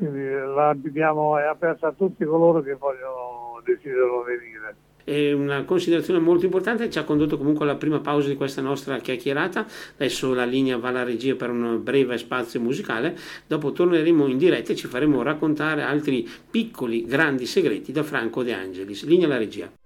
quindi 0.00 0.30
la 0.30 0.68
abbiamo, 0.68 1.36
è 1.36 1.44
aperta 1.44 1.88
a 1.88 1.92
tutti 1.92 2.24
coloro 2.24 2.62
che 2.62 2.74
vogliono, 2.74 3.60
desiderano 3.64 4.22
venire. 4.22 4.74
È 5.10 5.32
una 5.32 5.64
considerazione 5.64 6.20
molto 6.20 6.44
importante, 6.44 6.88
ci 6.88 7.00
ha 7.00 7.02
condotto 7.02 7.36
comunque 7.36 7.64
alla 7.64 7.74
prima 7.74 7.98
pausa 7.98 8.28
di 8.28 8.36
questa 8.36 8.62
nostra 8.62 8.98
chiacchierata, 8.98 9.66
adesso 9.94 10.32
la 10.34 10.44
linea 10.44 10.76
va 10.76 10.90
alla 10.90 11.02
regia 11.02 11.34
per 11.34 11.50
un 11.50 11.82
breve 11.82 12.16
spazio 12.16 12.60
musicale, 12.60 13.18
dopo 13.44 13.72
torneremo 13.72 14.28
in 14.28 14.38
diretta 14.38 14.70
e 14.70 14.76
ci 14.76 14.86
faremo 14.86 15.20
raccontare 15.22 15.82
altri 15.82 16.28
piccoli, 16.48 17.06
grandi 17.06 17.44
segreti 17.46 17.90
da 17.90 18.04
Franco 18.04 18.44
De 18.44 18.52
Angelis. 18.52 19.04
Linea 19.04 19.26
alla 19.26 19.38
regia. 19.38 19.79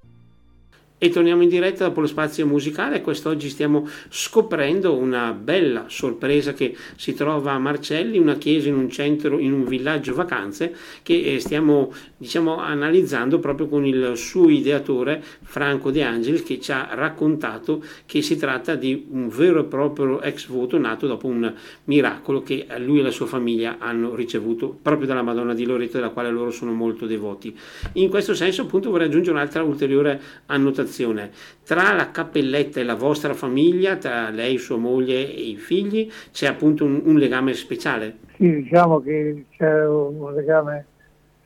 E 1.04 1.10
torniamo 1.10 1.42
in 1.42 1.50
diretta 1.50 1.84
dopo 1.84 2.00
lo 2.00 2.06
spazio 2.06 2.46
musicale. 2.46 3.02
Quest'oggi 3.02 3.50
stiamo 3.50 3.86
scoprendo 4.08 4.96
una 4.96 5.32
bella 5.32 5.84
sorpresa 5.88 6.54
che 6.54 6.74
si 6.96 7.12
trova 7.12 7.52
a 7.52 7.58
Marcelli, 7.58 8.16
una 8.16 8.36
chiesa 8.36 8.68
in 8.68 8.74
un 8.74 8.88
centro, 8.88 9.38
in 9.38 9.52
un 9.52 9.66
villaggio 9.66 10.14
vacanze 10.14 10.74
che 11.02 11.34
eh, 11.34 11.40
stiamo 11.40 11.92
diciamo, 12.16 12.56
analizzando 12.56 13.38
proprio 13.38 13.68
con 13.68 13.84
il 13.84 14.12
suo 14.14 14.48
ideatore 14.48 15.22
Franco 15.42 15.90
De 15.90 16.02
Angelis 16.02 16.42
che 16.42 16.58
ci 16.58 16.72
ha 16.72 16.88
raccontato 16.92 17.84
che 18.06 18.22
si 18.22 18.38
tratta 18.38 18.74
di 18.74 19.04
un 19.10 19.28
vero 19.28 19.60
e 19.60 19.64
proprio 19.64 20.22
ex 20.22 20.46
voto 20.46 20.78
nato 20.78 21.06
dopo 21.06 21.26
un 21.26 21.52
miracolo 21.84 22.42
che 22.42 22.66
lui 22.78 23.00
e 23.00 23.02
la 23.02 23.10
sua 23.10 23.26
famiglia 23.26 23.76
hanno 23.78 24.14
ricevuto 24.14 24.74
proprio 24.80 25.06
dalla 25.06 25.20
Madonna 25.20 25.52
di 25.52 25.66
Loreto 25.66 25.98
della 25.98 26.08
quale 26.08 26.30
loro 26.30 26.50
sono 26.50 26.72
molto 26.72 27.04
devoti. 27.04 27.54
In 27.92 28.08
questo 28.08 28.32
senso 28.32 28.62
appunto 28.62 28.88
vorrei 28.88 29.08
aggiungere 29.08 29.36
un'altra 29.36 29.62
ulteriore 29.62 30.18
annotazione 30.46 30.92
situazione 30.94 31.30
tra 31.64 31.92
la 31.92 32.10
cappelletta 32.10 32.80
e 32.80 32.84
la 32.84 32.94
vostra 32.94 33.34
famiglia, 33.34 33.96
tra 33.96 34.30
lei, 34.30 34.58
sua 34.58 34.76
moglie 34.76 35.14
e 35.14 35.48
i 35.48 35.56
figli, 35.56 36.10
c'è 36.30 36.46
appunto 36.46 36.84
un, 36.84 37.02
un 37.04 37.16
legame 37.16 37.54
speciale? 37.54 38.18
Sì, 38.36 38.62
diciamo 38.62 39.00
che 39.00 39.46
c'è 39.56 39.86
un 39.86 40.32
legame 40.34 40.86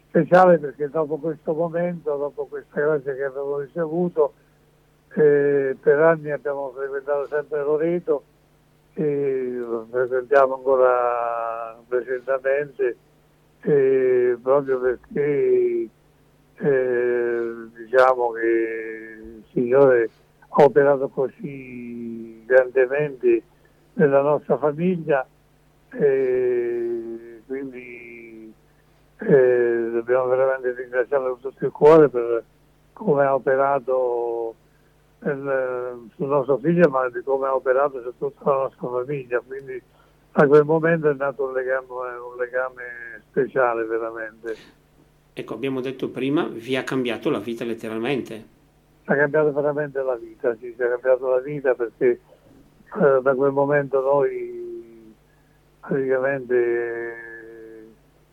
speciale 0.09 0.59
perché 0.59 0.89
dopo 0.89 1.17
questo 1.17 1.55
momento, 1.55 2.17
dopo 2.17 2.47
questa 2.47 2.81
grazia 2.81 3.15
che 3.15 3.25
abbiamo 3.25 3.59
ricevuto, 3.59 4.33
eh, 5.15 5.77
per 5.81 5.99
anni 6.01 6.31
abbiamo 6.31 6.73
frequentato 6.77 7.27
sempre 7.29 7.63
Loreto 7.63 8.23
e 8.95 9.55
lo 9.57 9.87
frequentiamo 9.91 10.55
ancora 10.55 11.79
presentemente 11.87 12.97
eh, 13.63 14.37
proprio 14.43 14.81
perché 14.81 15.89
eh, 16.61 17.53
diciamo 17.77 18.33
che 18.33 19.08
Signore 19.59 20.11
ha 20.49 20.64
operato 20.64 21.09
così 21.09 22.44
grandemente 22.47 23.42
nella 23.94 24.23
nostra 24.23 24.57
famiglia 24.57 25.27
e 25.90 27.42
quindi 27.47 28.53
eh, 29.18 29.88
dobbiamo 29.92 30.27
veramente 30.27 30.73
ringraziarlo 30.73 31.31
con 31.31 31.40
tutto 31.40 31.64
il 31.64 31.73
cuore 31.73 32.09
per 32.09 32.44
come 32.92 33.25
ha 33.25 33.35
operato 33.35 34.55
nel, 35.21 36.09
sul 36.14 36.29
nostro 36.29 36.59
figlio 36.59 36.88
ma 36.88 37.09
di 37.09 37.21
come 37.25 37.47
ha 37.47 37.55
operato 37.55 38.01
su 38.01 38.12
tutta 38.16 38.51
la 38.51 38.57
nostra 38.62 38.88
famiglia. 38.88 39.40
Quindi 39.40 39.83
da 40.33 40.47
quel 40.47 40.64
momento 40.64 41.11
è 41.11 41.14
nato 41.14 41.44
un 41.47 41.53
legame, 41.53 41.87
un 41.88 42.37
legame 42.38 43.23
speciale 43.29 43.85
veramente. 43.85 44.57
Ecco 45.33 45.55
abbiamo 45.55 45.81
detto 45.81 46.11
prima 46.11 46.47
vi 46.49 46.77
ha 46.77 46.85
cambiato 46.85 47.31
la 47.31 47.38
vita 47.38 47.64
letteralmente 47.64 48.57
ha 49.12 49.16
cambiato 49.16 49.53
veramente 49.53 50.03
la 50.03 50.16
vita, 50.16 50.55
ci 50.59 50.75
ha 50.79 50.88
cambiato 50.88 51.29
la 51.29 51.40
vita 51.40 51.75
perché 51.75 52.11
eh, 52.11 53.21
da 53.23 53.35
quel 53.35 53.53
momento 53.53 54.03
noi 54.03 55.14
praticamente 55.81 57.16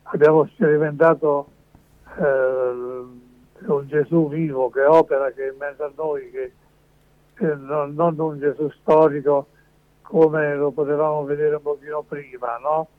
abbiamo 0.03 0.45
sperimentato 0.47 1.47
eh, 2.17 2.23
un 3.67 3.87
Gesù 3.87 4.27
vivo 4.27 4.69
che 4.69 4.83
opera, 4.83 5.31
che 5.31 5.47
è 5.47 5.51
in 5.51 5.57
mezzo 5.57 5.85
a 5.85 5.91
noi, 5.95 6.29
che, 6.29 6.51
che 7.35 7.55
non, 7.55 7.93
non, 7.93 8.19
un 8.19 8.37
Gesù 8.39 8.69
storico 8.81 9.47
come 10.01 10.55
lo 10.55 10.71
potevamo 10.71 11.23
vedere 11.23 11.55
un 11.55 11.61
pochino 11.61 12.03
prima, 12.03 12.57
no? 12.57 12.89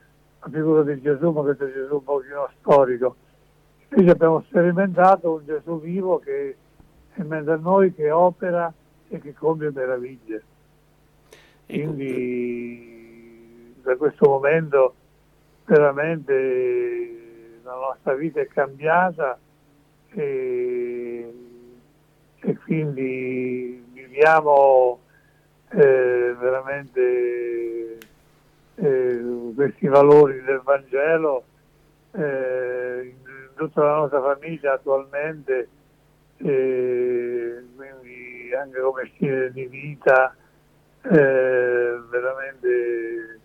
La 0.40 0.48
figura 0.50 0.82
di 0.82 1.00
Gesù, 1.02 1.30
ma 1.30 1.42
questo 1.42 1.70
Gesù 1.70 1.94
un 1.96 2.04
pochino 2.04 2.48
storico. 2.58 3.16
Invece 3.90 4.10
abbiamo 4.10 4.42
sperimentato 4.48 5.34
un 5.34 5.44
Gesù 5.44 5.80
vivo 5.80 6.18
che 6.18 6.56
in 7.16 7.26
mezzo 7.26 7.52
a 7.52 7.56
noi 7.56 7.92
che 7.94 8.10
opera 8.10 8.72
e 9.08 9.20
che 9.20 9.34
compie 9.34 9.70
meraviglie. 9.70 10.42
Quindi 11.66 12.94
da 13.82 13.96
questo 13.96 14.28
momento 14.28 14.94
veramente 15.64 17.14
la 17.62 17.74
nostra 17.74 18.14
vita 18.14 18.40
è 18.40 18.46
cambiata 18.46 19.38
e, 20.10 21.34
e 22.40 22.56
quindi 22.58 23.84
viviamo 23.92 25.00
eh, 25.70 26.34
veramente 26.38 27.98
eh, 28.76 29.52
questi 29.54 29.86
valori 29.86 30.42
del 30.42 30.60
Vangelo 30.62 31.44
eh, 32.12 33.12
in 33.12 33.48
tutta 33.56 33.82
la 33.82 33.96
nostra 33.96 34.20
famiglia 34.20 34.74
attualmente, 34.74 35.68
eh, 36.38 37.62
quindi 37.74 38.54
anche 38.54 38.80
come 38.80 39.10
stile 39.14 39.52
di 39.52 39.66
vita, 39.66 40.34
eh, 41.02 41.98
veramente 42.10 43.40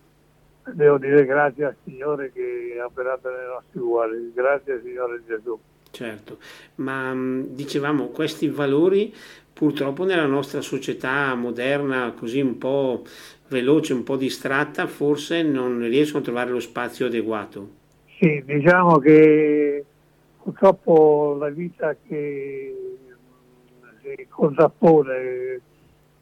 devo 0.73 0.97
dire 0.97 1.25
grazie 1.25 1.65
al 1.65 1.75
Signore 1.83 2.31
che 2.31 2.77
ha 2.79 2.85
operato 2.85 3.29
nei 3.29 3.47
nostri 3.47 3.79
cuori, 3.79 4.31
grazie 4.33 4.73
al 4.73 4.81
Signore 4.83 5.21
Gesù. 5.27 5.59
Certo, 5.91 6.37
ma 6.75 7.13
dicevamo 7.47 8.07
questi 8.07 8.47
valori 8.47 9.13
purtroppo 9.53 10.05
nella 10.05 10.25
nostra 10.25 10.61
società 10.61 11.35
moderna 11.35 12.13
così 12.17 12.39
un 12.39 12.57
po' 12.57 13.03
veloce, 13.49 13.93
un 13.93 14.03
po' 14.03 14.15
distratta, 14.15 14.87
forse 14.87 15.43
non 15.43 15.79
riescono 15.81 16.19
a 16.19 16.23
trovare 16.23 16.51
lo 16.51 16.61
spazio 16.61 17.07
adeguato. 17.07 17.69
Sì, 18.17 18.41
diciamo 18.45 18.97
che 18.99 19.83
purtroppo 20.41 21.35
la 21.39 21.49
vita 21.49 21.95
che 22.07 22.80
si 24.15 24.27
contrappone 24.27 25.61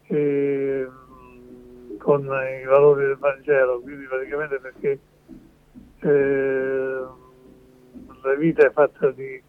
eh, 0.08 0.88
con 1.98 2.24
i 2.24 2.66
valori 2.66 3.06
del 3.06 3.18
Vangelo, 3.18 3.80
quindi 3.82 4.06
praticamente 4.06 4.60
perché 4.60 5.00
eh, 6.00 7.04
la 8.22 8.34
vita 8.38 8.66
è 8.66 8.72
fatta 8.72 9.12
di 9.12 9.42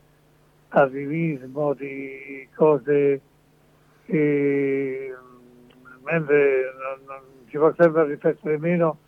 arrivismo, 0.68 1.74
di 1.74 2.48
cose 2.54 3.20
che 4.06 5.14
mentre 6.02 6.74
non, 6.74 7.04
non 7.06 7.20
ci 7.46 7.56
fa 7.56 7.74
sempre 7.76 8.06
riflettere 8.06 8.58
meno 8.58 8.98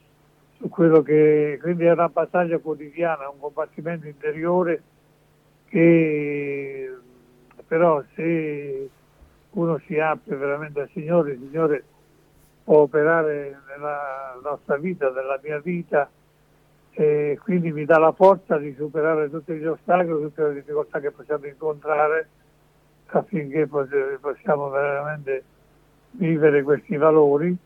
su 0.58 0.68
quello 0.68 1.02
che 1.02 1.58
quindi 1.60 1.84
è 1.84 1.92
una 1.92 2.08
battaglia 2.08 2.58
quotidiana, 2.58 3.28
un 3.28 3.40
combattimento 3.40 4.06
interiore 4.06 4.82
che 5.68 6.96
però 7.66 8.02
se 8.14 8.90
uno 9.52 9.78
si 9.86 9.98
apre 9.98 10.36
veramente 10.36 10.80
al 10.80 10.90
Signore, 10.92 11.32
il 11.32 11.38
Signore 11.38 11.84
può 12.64 12.78
operare 12.80 13.58
nella 13.68 14.38
nostra 14.42 14.76
vita, 14.76 15.10
nella 15.10 15.38
mia 15.42 15.58
vita 15.58 16.08
e 16.92 17.38
quindi 17.42 17.72
mi 17.72 17.84
dà 17.84 17.98
la 17.98 18.12
forza 18.12 18.58
di 18.58 18.74
superare 18.74 19.30
tutti 19.30 19.54
gli 19.54 19.64
ostacoli, 19.64 20.22
tutte 20.22 20.42
le 20.48 20.54
difficoltà 20.54 21.00
che 21.00 21.10
possiamo 21.10 21.46
incontrare 21.46 22.28
affinché 23.06 23.66
possiamo 24.20 24.70
veramente 24.70 25.44
vivere 26.12 26.62
questi 26.62 26.96
valori 26.96 27.56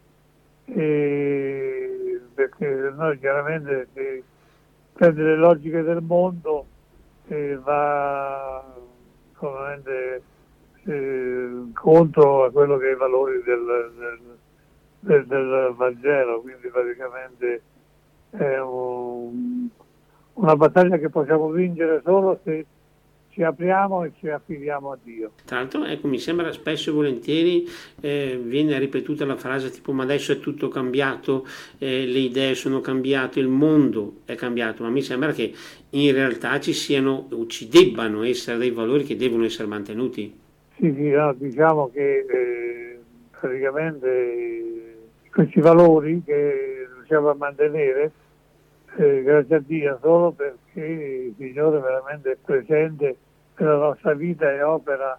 e 0.64 2.20
perché 2.34 2.92
noi 2.94 3.18
chiaramente 3.18 3.88
se 3.94 4.22
prende 4.92 5.22
le 5.22 5.36
logiche 5.36 5.82
del 5.82 6.02
mondo 6.02 6.66
va 7.62 8.64
ovviamente 9.38 10.22
eh, 10.86 11.72
contro 11.72 12.44
a 12.44 12.50
quello 12.50 12.78
che 12.78 12.90
è 12.90 12.92
i 12.92 12.96
valori 12.96 13.42
del, 13.42 13.92
del, 13.98 14.20
del, 15.00 15.26
del 15.26 15.74
Vangelo, 15.76 16.40
quindi 16.40 16.68
praticamente 16.68 17.62
è 18.30 18.58
un, 18.60 19.68
una 20.34 20.56
battaglia 20.56 20.98
che 20.98 21.08
possiamo 21.08 21.50
vincere 21.50 22.00
solo 22.04 22.40
se 22.44 22.66
ci 23.30 23.42
apriamo 23.42 24.04
e 24.04 24.12
ci 24.18 24.28
affidiamo 24.28 24.92
a 24.92 24.98
Dio. 25.02 25.32
L'altro, 25.48 25.84
ecco, 25.84 26.08
mi 26.08 26.18
sembra 26.18 26.50
spesso 26.52 26.88
e 26.88 26.92
volentieri 26.94 27.68
eh, 28.00 28.40
viene 28.42 28.78
ripetuta 28.78 29.26
la 29.26 29.36
frase 29.36 29.70
tipo 29.70 29.92
ma 29.92 30.04
adesso 30.04 30.32
è 30.32 30.40
tutto 30.40 30.68
cambiato, 30.68 31.46
eh, 31.78 32.06
le 32.06 32.18
idee 32.18 32.54
sono 32.54 32.80
cambiate, 32.80 33.38
il 33.38 33.48
mondo 33.48 34.20
è 34.24 34.34
cambiato, 34.36 34.84
ma 34.84 34.88
mi 34.88 35.02
sembra 35.02 35.32
che 35.32 35.52
in 35.90 36.12
realtà 36.12 36.58
ci 36.60 36.72
siano 36.72 37.28
o 37.30 37.46
ci 37.46 37.68
debbano 37.68 38.22
essere 38.22 38.56
dei 38.56 38.70
valori 38.70 39.04
che 39.04 39.16
devono 39.16 39.44
essere 39.44 39.68
mantenuti. 39.68 40.44
Sì, 40.78 40.92
sì 40.92 41.08
no, 41.08 41.32
diciamo 41.32 41.88
che 41.88 42.26
eh, 42.28 43.00
praticamente 43.40 45.08
questi 45.32 45.60
valori 45.60 46.22
che 46.22 46.86
riusciamo 46.94 47.30
a 47.30 47.34
mantenere 47.34 48.12
eh, 48.96 49.22
grazie 49.22 49.56
a 49.56 49.60
Dio 49.60 49.98
solo 50.02 50.32
perché 50.32 50.80
il 50.80 51.34
Signore 51.38 51.80
veramente 51.80 52.32
è 52.32 52.36
presente 52.42 53.16
nella 53.56 53.76
nostra 53.76 54.12
vita 54.12 54.52
e 54.52 54.62
opera 54.62 55.18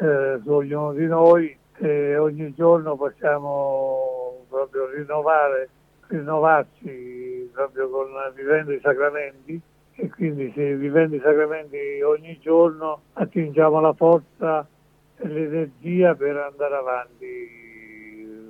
eh, 0.00 0.40
su 0.42 0.50
ognuno 0.50 0.92
di 0.92 1.06
noi 1.06 1.56
e 1.78 2.16
ogni 2.16 2.52
giorno 2.54 2.96
possiamo 2.96 4.44
proprio 4.48 4.90
rinnovare, 4.90 5.68
rinnovarci 6.08 7.50
proprio 7.52 7.88
con, 7.90 8.08
vivendo 8.34 8.72
i 8.72 8.80
sacramenti 8.82 9.60
e 9.94 10.10
quindi 10.10 10.52
se 10.52 10.74
vivendo 10.74 11.14
i 11.14 11.20
sacramenti 11.20 12.02
ogni 12.02 12.36
giorno 12.40 13.02
attingiamo 13.12 13.80
la 13.80 13.92
forza 13.92 14.66
l'energia 15.18 16.14
per 16.14 16.36
andare 16.36 16.74
avanti 16.74 17.64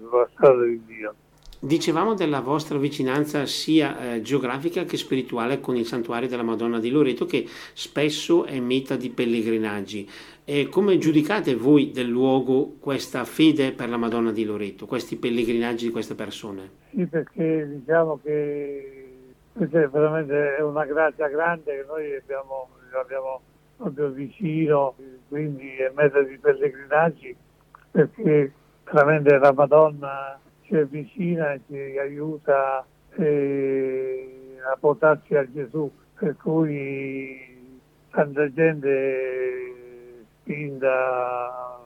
sulla 0.01 0.29
strada 0.33 0.65
di 0.65 0.85
Dio. 0.85 1.15
Dicevamo 1.59 2.15
della 2.15 2.41
vostra 2.41 2.77
vicinanza 2.77 3.47
sia 3.47 4.15
eh, 4.15 4.21
geografica 4.21 4.85
che 4.85 4.99
spirituale 4.99 5.59
con 5.59 5.75
il 5.75 5.87
santuario 5.87 6.29
della 6.29 6.43
Madonna 6.43 6.79
di 6.79 6.91
Loreto 6.91 7.25
che 7.25 7.47
spesso 7.73 8.45
è 8.45 8.61
meta 8.61 8.95
di 8.95 9.09
pellegrinaggi. 9.09 10.09
E 10.45 10.69
come 10.69 10.99
giudicate 10.99 11.57
voi 11.57 11.91
del 11.91 12.07
luogo 12.07 12.77
questa 12.79 13.25
fede 13.25 13.73
per 13.73 13.89
la 13.89 13.97
Madonna 13.97 14.33
di 14.33 14.45
Loreto, 14.45 14.87
questi 14.87 15.17
pellegrinaggi 15.17 15.87
di 15.87 15.91
queste 15.91 16.15
persone? 16.15 16.71
Sì, 16.91 17.07
perché 17.07 17.67
diciamo 17.69 18.21
che 18.23 19.09
questa 19.55 19.81
è 19.81 19.89
veramente 19.89 20.59
una 20.61 20.85
grazia 20.85 21.29
grande 21.29 21.75
che 21.75 21.85
noi 21.89 22.15
abbiamo, 22.15 22.69
abbiamo 22.93 23.41
proprio 23.77 24.09
vicino, 24.09 24.95
quindi 25.29 25.77
è 25.77 25.91
meta 25.95 26.23
di 26.23 26.39
pellegrinaggi 26.39 27.37
perché 27.91 28.53
veramente 28.85 29.39
la 29.39 29.53
Madonna 29.53 30.39
ci 30.63 30.77
avvicina 30.77 31.53
e 31.53 31.61
ci 31.67 31.99
aiuta 31.99 32.85
eh, 33.17 34.59
a 34.71 34.77
portarci 34.79 35.35
a 35.35 35.51
Gesù, 35.51 35.91
per 36.19 36.37
cui 36.37 37.79
tanta 38.11 38.53
gente 38.53 40.25
spinta 40.41 41.81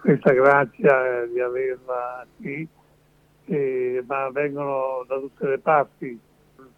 questa 0.00 0.32
grazia 0.32 1.26
di 1.26 1.40
averla 1.40 2.26
qui, 2.36 2.68
eh, 3.46 4.04
ma 4.06 4.30
vengono 4.30 5.04
da 5.06 5.18
tutte 5.18 5.46
le 5.46 5.58
parti, 5.58 6.20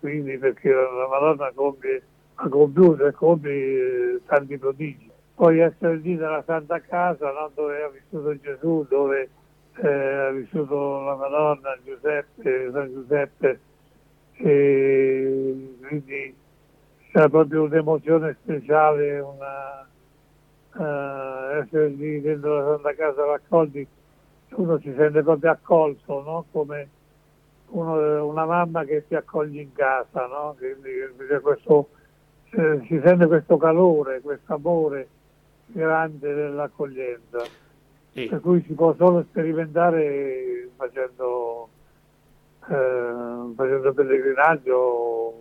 quindi 0.01 0.39
perché 0.39 0.71
la 0.73 1.09
Madonna 1.09 1.51
compie, 1.55 2.03
ha 2.43 2.49
compiuto 2.49 3.07
e 3.07 3.13
compie 3.13 3.53
eh, 3.53 4.21
tanti 4.27 4.59
prodigi. 4.59 5.11
Poi 5.35 5.61
essere 5.61 5.97
lì 5.97 6.15
nella 6.15 6.43
Santa 6.45 6.81
Casa, 6.81 7.31
no, 7.31 7.51
dove 7.55 7.83
ha 7.83 7.89
vissuto 7.89 8.39
Gesù, 8.41 8.85
dove 8.89 9.29
eh, 9.77 9.89
ha 9.89 10.31
vissuto 10.31 11.01
la 11.03 11.15
Madonna, 11.15 11.79
Giuseppe, 11.85 12.71
San 12.73 12.93
Giuseppe, 12.93 13.61
e 14.35 15.77
quindi 15.87 16.35
c'è 17.13 17.29
proprio 17.29 17.63
un'emozione 17.63 18.37
speciale, 18.43 19.21
una, 19.21 19.87
uh, 20.75 21.61
essere 21.61 21.89
lì 21.89 22.21
dentro 22.21 22.57
la 22.57 22.75
Santa 22.75 22.95
Casa 22.95 23.25
raccolti, 23.25 23.87
uno 24.55 24.79
si 24.79 24.93
sente 24.97 25.23
proprio 25.23 25.51
accolto, 25.53 26.23
no? 26.23 26.45
come 26.51 26.89
uno, 27.69 28.27
una 28.27 28.45
mamma 28.45 28.85
che 28.85 29.05
si 29.09 29.15
accoglie 29.15 29.63
in 29.63 29.73
casa, 29.73 30.27
no? 30.27 30.55
quindi, 30.59 30.91
questo, 31.41 31.89
eh, 32.55 32.85
si 32.87 33.01
sente 33.03 33.27
questo 33.27 33.57
calore, 33.57 34.21
questo 34.21 34.55
amore 34.55 35.09
grande 35.67 36.35
dell'accoglienza 36.35 37.45
sì. 38.13 38.27
per 38.27 38.41
cui 38.41 38.63
si 38.67 38.75
può 38.75 38.95
solo 38.95 39.25
sperimentare 39.29 40.69
facendo, 40.77 41.69
eh, 42.69 43.53
facendo 43.57 43.93
pellegrinaggio, 43.93 45.35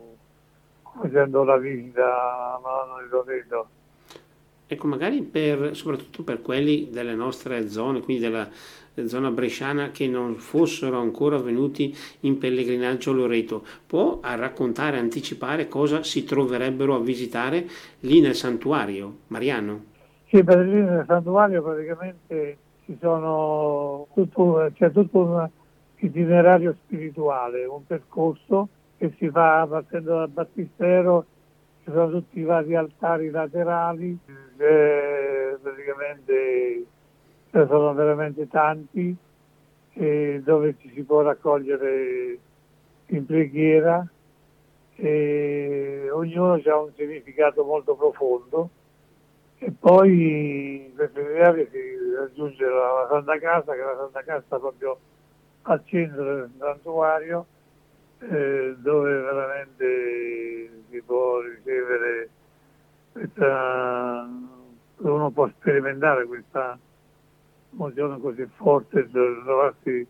facendo 1.00 1.44
la 1.44 1.58
visita 1.58 2.56
a 2.56 2.60
Madonna 2.62 3.02
di 3.04 3.10
Loreto. 3.10 3.68
Ecco, 4.72 4.88
magari 4.88 5.22
per, 5.22 5.76
soprattutto 5.76 6.24
per 6.24 6.42
quelli 6.42 6.88
delle 6.90 7.14
nostre 7.14 7.68
zone, 7.68 8.00
quindi 8.00 8.24
della 8.24 8.48
zona 9.04 9.30
bresciana 9.30 9.92
che 9.92 10.08
non 10.08 10.36
fossero 10.36 10.98
ancora 10.98 11.38
venuti 11.40 11.94
in 12.22 12.38
pellegrinaggio 12.38 13.12
a 13.12 13.16
Loreto, 13.16 13.66
può 13.86 14.22
raccontare, 14.22 14.98
anticipare 14.98 15.68
cosa 15.68 16.04
si 16.04 16.24
troverebbero 16.24 16.96
a 16.96 17.02
visitare 17.02 17.68
lì 18.00 18.22
nel 18.22 18.34
santuario 18.34 19.18
mariano? 19.28 19.84
Sì, 20.30 20.42
per 20.42 20.60
lì 20.60 20.82
nel 20.82 21.04
santuario 21.06 21.62
praticamente 21.62 22.58
ci 22.86 22.96
sono 23.02 24.08
tutto, 24.14 24.72
c'è 24.74 24.90
tutto 24.94 25.20
un 25.20 25.50
itinerario 25.98 26.78
spirituale, 26.86 27.66
un 27.66 27.86
percorso 27.86 28.70
che 28.98 29.12
si 29.18 29.30
fa 29.30 29.68
partendo 29.70 30.16
dal 30.16 30.30
battistero, 30.30 31.26
ci 31.84 31.92
sono 31.92 32.10
tutti 32.10 32.40
i 32.40 32.44
vari 32.44 32.76
altari 32.76 33.30
laterali, 33.32 34.18
eh, 34.62 35.58
praticamente 35.62 36.86
sono 37.52 37.94
veramente 37.94 38.48
tanti, 38.48 39.16
eh, 39.94 40.42
dove 40.44 40.76
ci 40.80 40.92
si 40.94 41.04
può 41.04 41.22
raccogliere 41.22 42.38
in 43.08 43.26
preghiera 43.26 44.08
e 44.96 46.10
ognuno 46.12 46.54
ha 46.54 46.78
un 46.78 46.92
significato 46.96 47.64
molto 47.64 47.96
profondo. 47.96 48.70
E 49.58 49.72
poi 49.78 50.86
in 50.86 50.96
queste 50.96 51.68
si 51.72 52.16
raggiunge 52.16 52.66
la, 52.66 53.08
Santa 53.10 53.38
Casa, 53.38 53.74
che 53.74 53.80
è 53.80 53.84
la 53.84 53.98
Santa 53.98 54.24
Casa 54.24 54.60
proprio 54.60 54.98
al 55.64 55.82
centro 55.86 56.24
del 56.24 56.50
santuario, 56.58 57.46
eh, 58.20 58.76
dove 58.78 59.14
veramente 59.14 60.72
si 60.90 61.02
può 61.02 61.42
ricevere 61.42 62.30
questa, 63.12 64.30
uno 64.98 65.30
può 65.32 65.48
sperimentare 65.50 66.26
questa 66.26 66.78
emozione 67.74 68.20
così 68.20 68.48
forte 68.56 69.06
di 69.06 69.12
trovarsi 69.12 70.08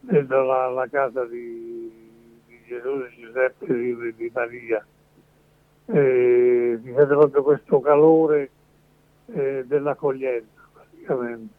dentro 0.00 0.44
la, 0.44 0.68
la 0.68 0.86
casa 0.88 1.24
di, 1.24 1.92
di, 2.46 2.60
Gesù, 2.66 3.02
di 3.08 3.22
Giuseppe, 3.22 3.66
di, 3.66 4.14
di 4.14 4.30
Maria 4.32 4.84
eh, 5.90 6.78
si 6.82 6.90
vede 6.90 7.06
proprio 7.06 7.42
questo 7.42 7.80
calore 7.80 8.50
eh, 9.26 9.64
dell'accoglienza 9.66 10.68
praticamente. 10.72 11.56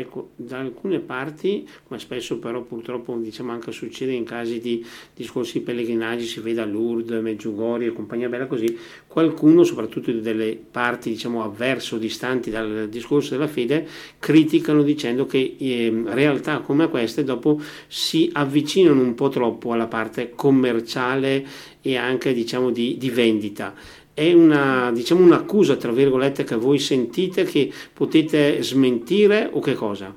Ecco, 0.00 0.30
da 0.34 0.58
alcune 0.58 0.98
parti, 0.98 1.68
come 1.86 2.00
spesso 2.00 2.38
però 2.38 2.62
purtroppo 2.62 3.14
diciamo 3.16 3.52
anche 3.52 3.70
succede 3.70 4.12
in 4.12 4.24
casi 4.24 4.58
di 4.58 4.84
discorsi 5.14 5.58
di 5.58 5.64
pellegrinaggi, 5.64 6.24
si 6.24 6.40
vede 6.40 6.62
a 6.62 6.64
Lourdes, 6.64 7.20
Meggiugorje 7.20 7.88
e 7.88 7.92
compagnia 7.92 8.30
bella 8.30 8.46
così, 8.46 8.78
qualcuno, 9.06 9.62
soprattutto 9.62 10.10
delle 10.10 10.58
parti 10.70 11.10
diciamo 11.10 11.44
avverso, 11.44 11.98
distanti 11.98 12.48
dal 12.48 12.88
discorso 12.88 13.34
della 13.34 13.46
fede, 13.46 13.86
criticano 14.18 14.82
dicendo 14.82 15.26
che 15.26 15.56
eh, 15.58 16.02
realtà 16.06 16.60
come 16.60 16.88
queste 16.88 17.22
dopo 17.22 17.60
si 17.86 18.30
avvicinano 18.32 19.02
un 19.02 19.14
po' 19.14 19.28
troppo 19.28 19.74
alla 19.74 19.86
parte 19.86 20.32
commerciale 20.34 21.46
e 21.82 21.96
anche 21.96 22.32
diciamo 22.32 22.70
di, 22.70 22.96
di 22.96 23.10
vendita 23.10 23.74
è 24.14 24.32
una, 24.32 24.90
diciamo, 24.92 25.24
un'accusa, 25.24 25.76
tra 25.76 25.92
virgolette, 25.92 26.44
che 26.44 26.56
voi 26.56 26.78
sentite, 26.78 27.44
che 27.44 27.70
potete 27.92 28.62
smentire 28.62 29.48
o 29.52 29.60
che 29.60 29.74
cosa? 29.74 30.14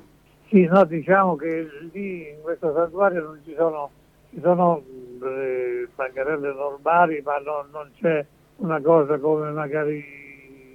Sì, 0.48 0.64
no, 0.66 0.84
diciamo 0.84 1.36
che 1.36 1.68
lì 1.92 2.28
in 2.28 2.42
questo 2.42 2.72
santuario 2.74 3.22
non 3.22 3.40
ci 3.44 3.54
sono, 3.56 3.90
ci 4.30 4.40
sono 4.42 4.82
eh, 5.22 5.88
bancarelle 5.94 6.52
normali, 6.52 7.22
ma 7.24 7.38
no, 7.38 7.66
non 7.72 7.90
c'è 7.98 8.24
una 8.56 8.80
cosa 8.80 9.18
come 9.18 9.50
magari, 9.50 10.04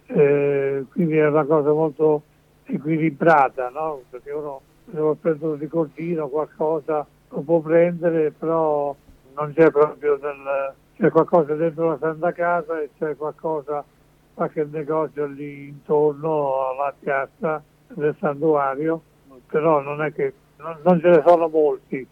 eh, 0.08 0.84
quindi 0.92 1.18
è 1.18 1.28
una 1.28 1.46
cosa 1.46 1.72
molto 1.72 2.24
equilibrata, 2.66 3.70
no? 3.70 4.02
perché 4.10 4.32
uno 4.32 4.62
se 4.92 4.98
vuole 4.98 5.18
prendere 5.22 5.52
un 5.52 5.60
ricordino, 5.60 6.28
qualcosa 6.28 7.06
lo 7.30 7.42
può 7.42 7.60
prendere, 7.60 8.32
però 8.32 8.96
non 9.36 9.54
c'è 9.54 9.70
proprio 9.70 10.18
del 10.18 10.74
c'è 11.00 11.10
qualcosa 11.12 11.56
dentro 11.56 11.92
la 11.92 11.98
Santa 11.98 12.34
Casa 12.34 12.82
e 12.82 12.90
c'è 12.98 13.16
qualcosa, 13.16 13.86
qualche 14.34 14.68
negozio 14.70 15.28
lì 15.28 15.70
intorno 15.70 16.68
alla 16.68 16.94
piazza 17.00 17.64
del 17.88 18.14
santuario, 18.20 19.02
però 19.48 19.80
non 19.80 20.04
è 20.04 20.12
che 20.12 20.34
non, 20.58 20.78
non 20.84 21.00
ce 21.00 21.08
ne 21.08 21.24
sono 21.26 21.48
molti, 21.48 22.06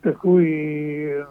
per 0.00 0.16
cui 0.16 1.04
eh, 1.04 1.26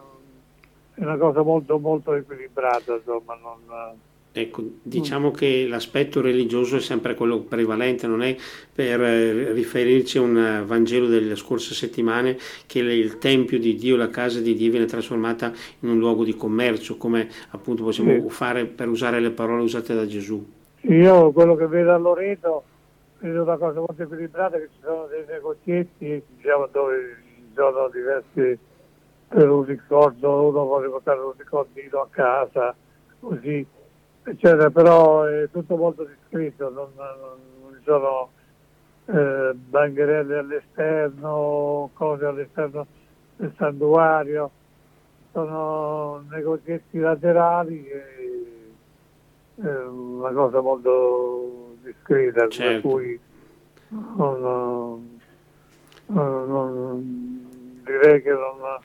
è 0.93 1.01
una 1.01 1.17
cosa 1.17 1.41
molto 1.41 1.79
molto 1.79 2.13
equilibrata, 2.13 2.93
insomma, 2.93 3.39
non, 3.41 3.97
Ecco, 4.35 4.63
diciamo 4.81 5.29
mm. 5.29 5.33
che 5.33 5.67
l'aspetto 5.67 6.19
religioso 6.19 6.77
è 6.77 6.79
sempre 6.79 7.13
quello 7.13 7.41
prevalente, 7.41 8.07
non 8.07 8.23
è 8.23 8.35
per 8.73 8.99
eh, 8.99 9.53
riferirci 9.53 10.17
a 10.17 10.21
un 10.21 10.35
eh, 10.35 10.63
Vangelo 10.65 11.05
delle 11.05 11.35
scorse 11.35 11.75
settimane 11.75 12.37
che 12.65 12.79
il 12.79 13.19
Tempio 13.19 13.59
di 13.59 13.75
Dio, 13.75 13.95
la 13.95 14.09
casa 14.09 14.39
di 14.39 14.55
Dio 14.55 14.71
viene 14.71 14.87
trasformata 14.87 15.53
in 15.81 15.89
un 15.89 15.99
luogo 15.99 16.23
di 16.23 16.35
commercio, 16.35 16.97
come 16.97 17.29
appunto 17.51 17.83
possiamo 17.83 18.27
sì. 18.27 18.29
fare 18.29 18.65
per 18.65 18.87
usare 18.87 19.19
le 19.19 19.29
parole 19.29 19.61
usate 19.61 19.93
da 19.93 20.07
Gesù. 20.07 20.43
Io 20.81 21.31
quello 21.31 21.55
che 21.55 21.67
vedo 21.67 21.93
a 21.93 21.97
Loreto 21.97 22.63
vedo 23.19 23.43
una 23.43 23.57
cosa 23.57 23.81
molto 23.81 24.01
equilibrata, 24.01 24.57
che 24.57 24.69
ci 24.73 24.79
sono 24.81 25.05
dei 25.11 25.25
negozietti 25.27 26.23
diciamo, 26.37 26.67
dove 26.71 27.17
ci 27.23 27.51
sono 27.53 27.87
diversi 27.89 28.57
per 29.27 29.47
un 29.47 29.63
ricordo, 29.63 30.47
uno 30.47 30.65
vuole 30.65 30.89
portare 30.89 31.19
un 31.19 31.33
ricordino 31.37 32.01
a 32.01 32.07
casa, 32.09 32.75
così 33.19 33.65
eccetera, 34.23 34.69
però 34.69 35.23
è 35.23 35.49
tutto 35.51 35.75
molto 35.75 36.03
discreto, 36.03 36.69
non, 36.69 36.89
non 36.95 37.75
ci 37.77 37.83
sono 37.83 38.29
eh, 39.05 39.51
bancherelle 39.53 40.37
all'esterno, 40.37 41.89
cose 41.93 42.25
all'esterno 42.25 42.85
del 43.35 43.53
santuario, 43.57 44.51
sono 45.31 46.23
negozietti 46.29 46.99
laterali 46.99 47.85
e 47.87 48.23
è 49.55 49.67
una 49.85 50.31
cosa 50.31 50.61
molto 50.61 51.75
discreta, 51.83 52.47
certo. 52.47 52.87
per 52.87 52.91
cui 52.91 53.19
non, 53.89 55.19
non, 56.07 56.47
non, 56.47 57.81
direi 57.83 58.21
che 58.21 58.31
non, 58.31 58.79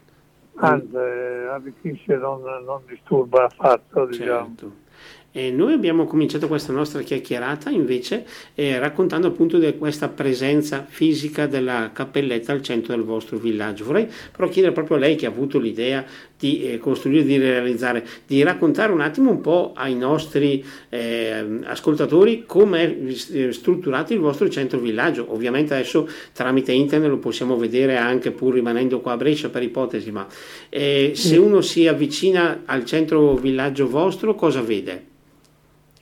anzi 0.56 0.96
arricchisce, 0.96 2.16
non, 2.16 2.42
non 2.64 2.82
disturba 2.86 3.44
affatto. 3.44 4.06
Diciamo. 4.06 4.46
Certo. 4.56 4.86
E 5.30 5.50
noi 5.50 5.74
abbiamo 5.74 6.06
cominciato 6.06 6.48
questa 6.48 6.72
nostra 6.72 7.02
chiacchierata 7.02 7.68
invece 7.68 8.24
eh, 8.54 8.78
raccontando 8.78 9.26
appunto 9.26 9.58
di 9.58 9.76
questa 9.76 10.08
presenza 10.08 10.86
fisica 10.88 11.46
della 11.46 11.90
cappelletta 11.92 12.52
al 12.52 12.62
centro 12.62 12.94
del 12.94 13.04
vostro 13.04 13.36
villaggio. 13.36 13.84
Vorrei 13.84 14.08
però 14.32 14.48
chiedere 14.48 14.72
proprio 14.72 14.96
a 14.96 15.00
lei 15.00 15.16
che 15.16 15.26
ha 15.26 15.28
avuto 15.28 15.58
l'idea 15.58 16.02
di 16.38 16.62
eh, 16.62 16.78
costruire, 16.78 17.24
di 17.24 17.36
realizzare, 17.36 18.06
di 18.26 18.42
raccontare 18.42 18.90
un 18.90 19.02
attimo 19.02 19.30
un 19.30 19.42
po' 19.42 19.74
ai 19.76 19.94
nostri 19.94 20.64
eh, 20.88 21.60
ascoltatori 21.64 22.44
come 22.46 22.84
è 22.84 23.12
eh, 23.32 23.52
strutturato 23.52 24.14
il 24.14 24.20
vostro 24.20 24.48
centro 24.48 24.78
villaggio. 24.78 25.26
Ovviamente 25.28 25.74
adesso 25.74 26.08
tramite 26.32 26.72
internet 26.72 27.10
lo 27.10 27.18
possiamo 27.18 27.58
vedere 27.58 27.98
anche 27.98 28.30
pur 28.30 28.54
rimanendo 28.54 29.00
qua 29.00 29.12
a 29.12 29.16
Brescia 29.18 29.50
per 29.50 29.62
ipotesi, 29.62 30.10
ma 30.10 30.26
eh, 30.70 31.12
se 31.14 31.36
uno 31.36 31.60
si 31.60 31.86
avvicina 31.86 32.62
al 32.64 32.86
centro 32.86 33.34
villaggio 33.34 33.88
vostro 33.88 34.34
cosa 34.34 34.62
vede? 34.62 35.16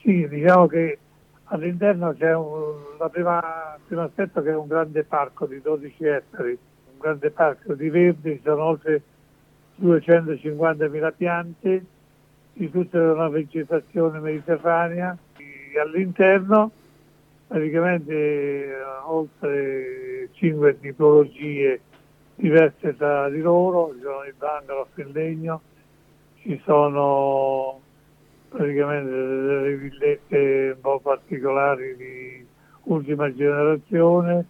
Sì, 0.06 0.28
diciamo 0.28 0.68
che 0.68 0.98
all'interno 1.46 2.14
c'è 2.14 2.32
un, 2.32 2.74
prima, 3.10 3.76
primo 3.88 4.02
aspetto 4.02 4.40
che 4.40 4.50
è 4.50 4.54
un 4.54 4.68
grande 4.68 5.02
parco 5.02 5.46
di 5.46 5.60
12 5.60 6.04
ettari, 6.04 6.50
un 6.50 6.98
grande 7.00 7.32
parco 7.32 7.74
di 7.74 7.90
verde, 7.90 8.36
ci 8.36 8.42
sono 8.44 8.62
oltre 8.66 9.02
250.000 9.82 11.12
piante 11.16 11.84
di 12.52 12.70
tutta 12.70 13.00
una 13.00 13.28
vegetazione 13.28 14.20
mediterranea. 14.20 15.18
E 15.38 15.80
all'interno 15.80 16.70
praticamente 17.48 18.76
oltre 19.06 20.28
5 20.34 20.78
tipologie 20.78 21.80
diverse 22.36 22.96
tra 22.96 23.28
di 23.28 23.40
loro, 23.40 23.92
ci 23.92 24.02
sono 24.02 24.22
il 24.22 24.34
bungalow 24.38 24.86
in 24.98 25.10
legno, 25.10 25.60
ci 26.36 26.62
sono 26.64 27.80
praticamente 28.56 29.10
delle 29.10 29.76
villette 29.76 30.72
un 30.74 30.80
po' 30.80 30.98
particolari 31.00 31.94
di 31.96 32.46
ultima 32.84 33.32
generazione, 33.34 34.46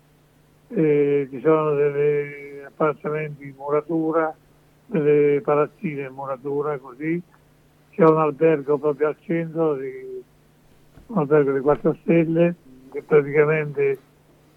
eh, 0.68 1.26
ci 1.28 1.40
sono 1.40 1.74
degli 1.74 2.62
appartamenti 2.64 3.44
in 3.44 3.54
muratura, 3.56 4.34
delle 4.86 5.40
palazzine 5.40 6.02
in 6.02 6.12
muratura 6.12 6.78
così, 6.78 7.20
c'è 7.90 8.04
un 8.04 8.18
albergo 8.18 8.78
proprio 8.78 9.08
al 9.08 9.16
centro, 9.22 9.74
di, 9.74 10.22
un 11.06 11.18
albergo 11.18 11.52
di 11.52 11.60
4 11.60 11.96
stelle, 12.02 12.54
che 12.92 13.02
praticamente 13.02 13.98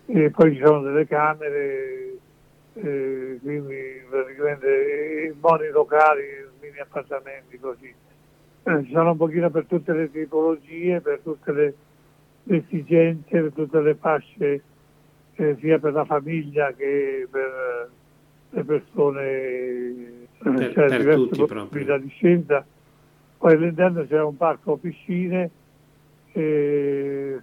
e 0.06 0.32
poi 0.32 0.56
ci 0.56 0.62
sono 0.64 0.82
delle 0.82 1.06
camere, 1.06 2.18
eh, 2.74 3.40
quindi 3.42 4.02
praticamente 4.10 5.36
moni 5.40 5.68
locali, 5.70 6.24
mini 6.60 6.80
appartamenti 6.80 7.60
così 7.60 7.94
eh, 8.64 8.84
ci 8.84 8.92
sono 8.92 9.12
un 9.12 9.18
pochino 9.18 9.50
per 9.50 9.66
tutte 9.66 9.94
le 9.94 10.12
tipologie, 10.12 11.02
per 11.02 11.20
tutte 11.24 11.52
le, 11.52 11.74
le 12.44 12.58
esigenze, 12.58 13.42
per 13.42 13.52
tutte 13.54 13.82
le 13.82 13.96
fasce, 13.96 14.64
eh, 15.36 15.58
sia 15.60 15.80
per 15.80 15.94
la 15.94 16.06
famiglia 16.06 16.72
che 16.74 17.28
per 17.30 17.90
le 18.50 18.64
persone, 18.64 19.22
eh, 19.22 20.28
per, 20.38 20.74
cioè 20.74 20.88
per 20.88 21.00
diverse 21.00 21.46
possibilità 21.46 21.98
di 21.98 22.10
scelta. 22.10 22.66
Poi 23.38 23.54
all'interno 23.54 24.06
c'è 24.06 24.22
un 24.22 24.36
parco 24.36 24.76
piscine, 24.76 25.50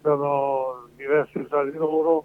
sono 0.03 0.89
diverse 0.95 1.47
tra 1.49 1.65
di 1.65 1.77
loro, 1.77 2.25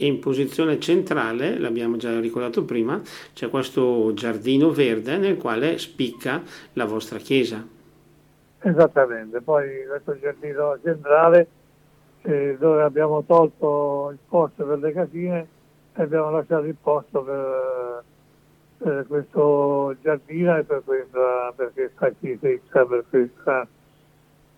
in 0.00 0.18
posizione 0.18 0.78
centrale, 0.78 1.58
l'abbiamo 1.58 1.96
già 1.96 2.18
ricordato 2.20 2.64
prima, 2.64 3.00
c'è 3.32 3.48
questo 3.48 4.12
giardino 4.14 4.70
verde 4.70 5.16
nel 5.16 5.36
quale 5.36 5.78
spicca 5.78 6.42
la 6.74 6.84
vostra 6.84 7.18
chiesa. 7.18 7.66
Esattamente, 8.62 9.40
poi 9.40 9.86
questo 9.88 10.18
giardino 10.18 10.78
centrale 10.82 11.48
eh, 12.22 12.56
dove 12.58 12.82
abbiamo 12.82 13.24
tolto 13.24 14.10
il 14.12 14.18
posto 14.28 14.64
per 14.64 14.78
le 14.78 14.92
casine 14.92 15.48
e 15.94 16.02
abbiamo 16.02 16.30
lasciato 16.30 16.66
il 16.66 16.76
posto 16.80 17.22
per, 17.22 18.04
per 18.78 19.06
questo 19.06 19.96
giardino 20.02 20.58
e 20.58 20.64
per 20.64 20.82
questa, 20.84 21.52
per 21.56 21.72
questa 21.72 22.10
chiesetta, 22.20 22.84
per 22.84 23.04
questa 23.08 23.66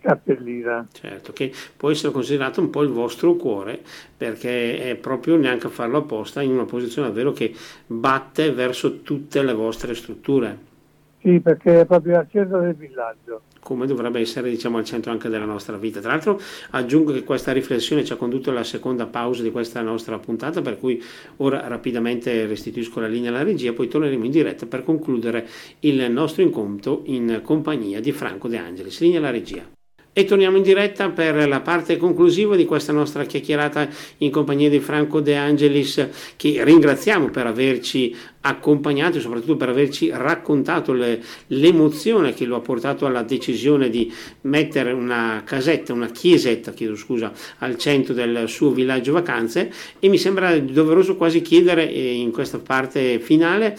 cappellina. 0.02 0.86
Certo, 0.92 1.32
che 1.32 1.52
può 1.76 1.90
essere 1.90 2.12
considerato 2.12 2.60
un 2.60 2.68
po' 2.68 2.82
il 2.82 2.90
vostro 2.90 3.34
cuore, 3.36 3.80
perché 4.16 4.90
è 4.90 4.96
proprio 4.96 5.36
neanche 5.36 5.68
a 5.68 5.70
farlo 5.70 5.98
apposta 5.98 6.42
in 6.42 6.50
una 6.50 6.64
posizione 6.64 7.08
davvero 7.08 7.32
che 7.32 7.54
batte 7.86 8.52
verso 8.52 9.00
tutte 9.00 9.42
le 9.42 9.54
vostre 9.54 9.94
strutture. 9.94 10.70
Sì, 11.22 11.38
perché 11.38 11.80
è 11.80 11.86
proprio 11.86 12.18
al 12.18 12.26
centro 12.28 12.60
del 12.60 12.74
villaggio. 12.74 13.42
Come 13.60 13.86
dovrebbe 13.86 14.18
essere 14.18 14.50
diciamo, 14.50 14.78
al 14.78 14.84
centro 14.84 15.12
anche 15.12 15.28
della 15.28 15.44
nostra 15.44 15.76
vita. 15.76 16.00
Tra 16.00 16.10
l'altro 16.10 16.40
aggiungo 16.70 17.12
che 17.12 17.22
questa 17.22 17.52
riflessione 17.52 18.04
ci 18.04 18.12
ha 18.12 18.16
condotto 18.16 18.50
alla 18.50 18.64
seconda 18.64 19.06
pausa 19.06 19.44
di 19.44 19.52
questa 19.52 19.80
nostra 19.82 20.18
puntata, 20.18 20.60
per 20.62 20.80
cui 20.80 21.00
ora 21.36 21.68
rapidamente 21.68 22.44
restituisco 22.46 22.98
la 22.98 23.06
linea 23.06 23.30
alla 23.30 23.44
regia, 23.44 23.72
poi 23.72 23.86
torneremo 23.86 24.24
in 24.24 24.32
diretta 24.32 24.66
per 24.66 24.82
concludere 24.82 25.46
il 25.80 26.10
nostro 26.10 26.42
incontro 26.42 27.02
in 27.04 27.40
compagnia 27.44 28.00
di 28.00 28.10
Franco 28.10 28.48
De 28.48 28.56
Angelis. 28.56 29.00
Linea 29.00 29.18
alla 29.20 29.30
regia. 29.30 29.62
E 30.14 30.26
torniamo 30.26 30.58
in 30.58 30.62
diretta 30.62 31.08
per 31.08 31.48
la 31.48 31.60
parte 31.60 31.96
conclusiva 31.96 32.54
di 32.54 32.66
questa 32.66 32.92
nostra 32.92 33.24
chiacchierata 33.24 33.88
in 34.18 34.30
compagnia 34.30 34.68
di 34.68 34.78
Franco 34.78 35.20
De 35.20 35.36
Angelis, 35.36 36.06
che 36.36 36.62
ringraziamo 36.62 37.30
per 37.30 37.46
averci 37.46 38.14
accompagnato 38.42 39.18
e 39.18 39.20
soprattutto 39.20 39.56
per 39.56 39.68
averci 39.68 40.10
raccontato 40.12 40.92
le, 40.92 41.22
l'emozione 41.48 42.34
che 42.34 42.44
lo 42.44 42.56
ha 42.56 42.60
portato 42.60 43.06
alla 43.06 43.22
decisione 43.22 43.88
di 43.88 44.12
mettere 44.42 44.92
una 44.92 45.42
casetta, 45.44 45.92
una 45.92 46.10
chiesetta, 46.10 46.72
chiedo 46.72 46.96
scusa, 46.96 47.32
al 47.58 47.78
centro 47.78 48.12
del 48.12 48.48
suo 48.48 48.70
villaggio 48.70 49.12
vacanze. 49.12 49.72
E 49.98 50.08
mi 50.08 50.18
sembra 50.18 50.58
doveroso 50.58 51.16
quasi 51.16 51.40
chiedere 51.40 51.90
eh, 51.90 52.14
in 52.14 52.32
questa 52.32 52.58
parte 52.58 53.18
finale 53.18 53.78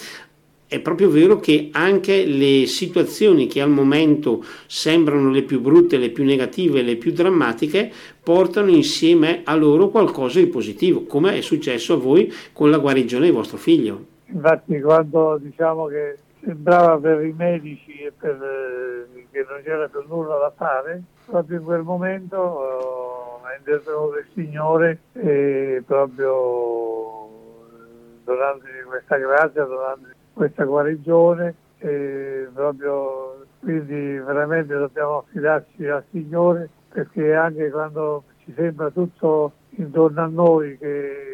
è 0.74 0.80
proprio 0.80 1.08
vero 1.08 1.38
che 1.38 1.70
anche 1.72 2.26
le 2.26 2.66
situazioni 2.66 3.46
che 3.46 3.62
al 3.62 3.70
momento 3.70 4.44
sembrano 4.66 5.30
le 5.30 5.44
più 5.44 5.62
brutte, 5.62 5.98
le 5.98 6.10
più 6.10 6.24
negative, 6.24 6.82
le 6.82 6.96
più 6.96 7.12
drammatiche, 7.12 7.92
portano 8.24 8.72
insieme 8.72 9.42
a 9.44 9.54
loro 9.56 9.90
qualcosa 9.90 10.40
di 10.40 10.48
positivo, 10.48 11.04
come 11.04 11.38
è 11.38 11.42
successo 11.42 11.94
a 11.94 11.98
voi 11.98 12.34
con 12.52 12.72
la 12.72 12.80
guarigione 12.80 13.26
di 13.26 13.32
vostro 13.32 13.58
figlio. 13.58 14.06
Infatti 14.26 14.82
quando 14.82 15.38
diciamo 15.40 15.86
che 15.86 16.18
sembrava 16.44 16.98
per 16.98 17.24
i 17.24 17.36
medici 17.38 17.92
e 18.00 18.12
per, 18.18 18.42
eh, 18.42 19.28
che 19.30 19.46
non 19.48 19.62
c'era 19.64 19.88
più 19.88 20.04
nulla 20.08 20.38
da 20.40 20.52
fare, 20.58 21.04
proprio 21.28 21.60
in 21.60 21.66
quel 21.66 21.84
momento 21.84 22.38
oh, 22.38 23.42
è 23.46 23.60
intervenuto 23.60 24.18
il 24.18 24.26
Signore 24.34 25.02
e 25.14 25.84
proprio 25.86 27.30
donandoci 28.24 28.72
questa 28.88 29.18
grazia, 29.18 29.66
donandoci 29.66 30.22
questa 30.34 30.63
guarigione 30.63 31.56
proprio 32.54 33.46
quindi 33.60 34.17
veramente 34.19 34.74
dobbiamo 34.74 35.19
affidarci 35.19 35.86
al 35.88 36.04
Signore 36.12 36.69
perché 36.89 37.34
anche 37.34 37.69
quando 37.69 38.24
ci 38.43 38.54
sembra 38.56 38.89
tutto 38.89 39.54
intorno 39.76 40.22
a 40.22 40.28
noi 40.28 40.78
che 40.78 41.34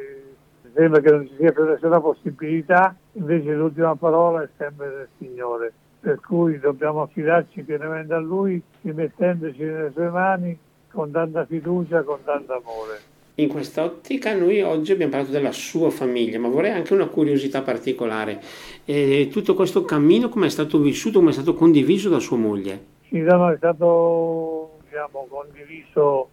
sembra 0.73 1.01
che 1.01 1.11
non 1.11 1.27
ci 1.27 1.35
sia 1.37 1.51
più 1.51 1.65
nessuna 1.65 1.99
possibilità, 1.99 2.95
invece 3.13 3.53
l'ultima 3.53 3.95
parola 3.95 4.43
è 4.43 4.49
sempre 4.57 4.89
del 4.89 5.07
Signore. 5.17 5.73
Per 5.99 6.19
cui 6.21 6.57
dobbiamo 6.59 7.01
affidarci 7.01 7.63
pienamente 7.63 8.13
a 8.13 8.19
Lui, 8.19 8.61
rimettendoci 8.81 9.61
nelle 9.61 9.91
sue 9.91 10.09
mani 10.09 10.57
con 10.89 11.11
tanta 11.11 11.45
fiducia, 11.45 12.03
con 12.03 12.23
tanto 12.23 12.53
amore. 12.53 13.08
In 13.39 13.47
quest'ottica 13.47 14.35
noi 14.35 14.61
oggi 14.61 14.91
abbiamo 14.91 15.11
parlato 15.13 15.31
della 15.31 15.53
sua 15.53 15.89
famiglia, 15.91 16.37
ma 16.39 16.49
vorrei 16.49 16.71
anche 16.71 16.93
una 16.93 17.07
curiosità 17.07 17.61
particolare. 17.61 18.41
Eh, 18.83 19.29
tutto 19.31 19.53
questo 19.53 19.85
cammino 19.85 20.27
come 20.27 20.47
è 20.47 20.49
stato 20.49 20.77
vissuto, 20.79 21.19
come 21.19 21.29
è 21.29 21.33
stato 21.33 21.53
condiviso 21.53 22.09
da 22.09 22.19
sua 22.19 22.35
moglie? 22.35 22.85
Sì, 23.07 23.19
no, 23.19 23.49
è 23.49 23.55
stato 23.55 24.79
diciamo, 24.83 25.25
condiviso 25.29 26.31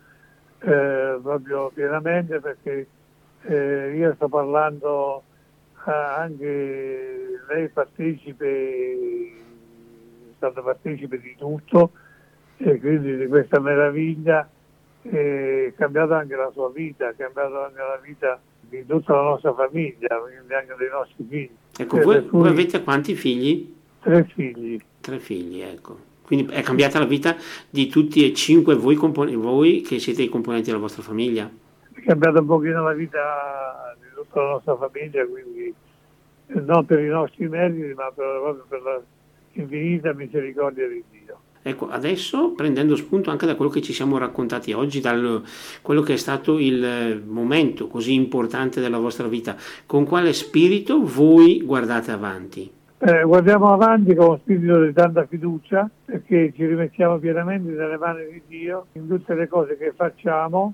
eh, 0.58 1.18
proprio 1.22 1.70
pienamente 1.72 2.40
perché 2.40 2.88
eh, 3.42 3.94
io 3.96 4.12
sto 4.16 4.26
parlando 4.26 5.22
eh, 5.86 5.92
anche 5.92 7.40
lei 7.48 7.68
partecipe, 7.68 8.46
è 8.46 10.34
stata 10.38 10.60
partecipe 10.60 11.20
di 11.20 11.36
tutto 11.38 11.92
e 12.56 12.80
quindi 12.80 13.16
di 13.16 13.26
questa 13.28 13.60
meraviglia 13.60 14.50
è 15.10 15.72
cambiata 15.76 16.18
anche 16.18 16.34
la 16.34 16.50
sua 16.52 16.70
vita, 16.70 17.08
ha 17.08 17.12
cambiato 17.12 17.64
anche 17.64 17.78
la 17.78 18.00
vita 18.02 18.40
di 18.60 18.84
tutta 18.86 19.14
la 19.14 19.22
nostra 19.22 19.54
famiglia, 19.54 20.18
quindi 20.18 20.54
anche 20.54 20.74
dei 20.78 20.88
nostri 20.90 21.24
figli. 21.28 21.56
Ecco, 21.78 22.00
voi, 22.00 22.26
voi, 22.30 22.48
avete 22.48 22.82
quanti 22.82 23.14
figli? 23.14 23.74
Tre 24.00 24.24
figli. 24.24 24.80
Tre 25.00 25.18
figli, 25.18 25.60
ecco. 25.60 26.14
Quindi 26.22 26.52
è 26.52 26.62
cambiata 26.62 26.98
la 26.98 27.04
vita 27.04 27.36
di 27.70 27.86
tutti 27.86 28.28
e 28.28 28.34
cinque 28.34 28.74
voi, 28.74 28.96
compon- 28.96 29.34
voi 29.36 29.82
che 29.82 29.98
siete 29.98 30.22
i 30.22 30.28
componenti 30.28 30.66
della 30.66 30.80
vostra 30.80 31.02
famiglia? 31.02 31.48
È 31.92 32.00
cambiata 32.00 32.40
un 32.40 32.46
pochino 32.46 32.82
la 32.82 32.92
vita 32.92 33.96
di 34.00 34.08
tutta 34.14 34.42
la 34.42 34.50
nostra 34.50 34.76
famiglia, 34.76 35.24
quindi 35.26 35.72
non 36.46 36.84
per 36.84 36.98
i 37.00 37.08
nostri 37.08 37.48
meriti, 37.48 37.94
ma 37.94 38.10
per, 38.12 38.40
proprio 38.40 38.64
per 38.68 38.82
la 38.82 39.02
infinita 39.52 40.12
misericordia 40.12 40.88
di 40.88 41.02
Dio. 41.10 41.40
Ecco, 41.68 41.88
adesso 41.88 42.52
prendendo 42.52 42.94
spunto 42.94 43.30
anche 43.30 43.44
da 43.44 43.56
quello 43.56 43.72
che 43.72 43.82
ci 43.82 43.92
siamo 43.92 44.18
raccontati 44.18 44.72
oggi, 44.72 45.00
da 45.00 45.16
quello 45.82 46.00
che 46.00 46.12
è 46.12 46.16
stato 46.16 46.60
il 46.60 47.24
momento 47.26 47.88
così 47.88 48.14
importante 48.14 48.80
della 48.80 48.98
vostra 48.98 49.26
vita, 49.26 49.56
con 49.84 50.04
quale 50.04 50.32
spirito 50.32 51.02
voi 51.02 51.62
guardate 51.64 52.12
avanti? 52.12 52.70
Eh, 52.98 53.24
guardiamo 53.24 53.72
avanti 53.72 54.14
con 54.14 54.26
uno 54.26 54.36
spirito 54.36 54.84
di 54.84 54.92
tanta 54.92 55.26
fiducia 55.26 55.90
perché 56.04 56.52
ci 56.54 56.64
rimettiamo 56.64 57.18
pienamente 57.18 57.72
nelle 57.72 57.96
mani 57.96 58.26
di 58.30 58.42
Dio 58.46 58.86
in 58.92 59.08
tutte 59.08 59.34
le 59.34 59.48
cose 59.48 59.76
che 59.76 59.92
facciamo 59.92 60.72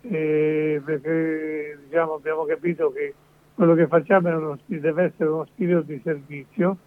eh, 0.00 0.82
perché 0.84 1.78
diciamo, 1.84 2.14
abbiamo 2.14 2.44
capito 2.46 2.90
che 2.90 3.14
quello 3.54 3.74
che 3.74 3.86
facciamo 3.86 4.36
uno, 4.36 4.58
deve 4.66 5.04
essere 5.04 5.28
uno 5.28 5.46
spirito 5.46 5.82
di 5.82 6.00
servizio 6.02 6.78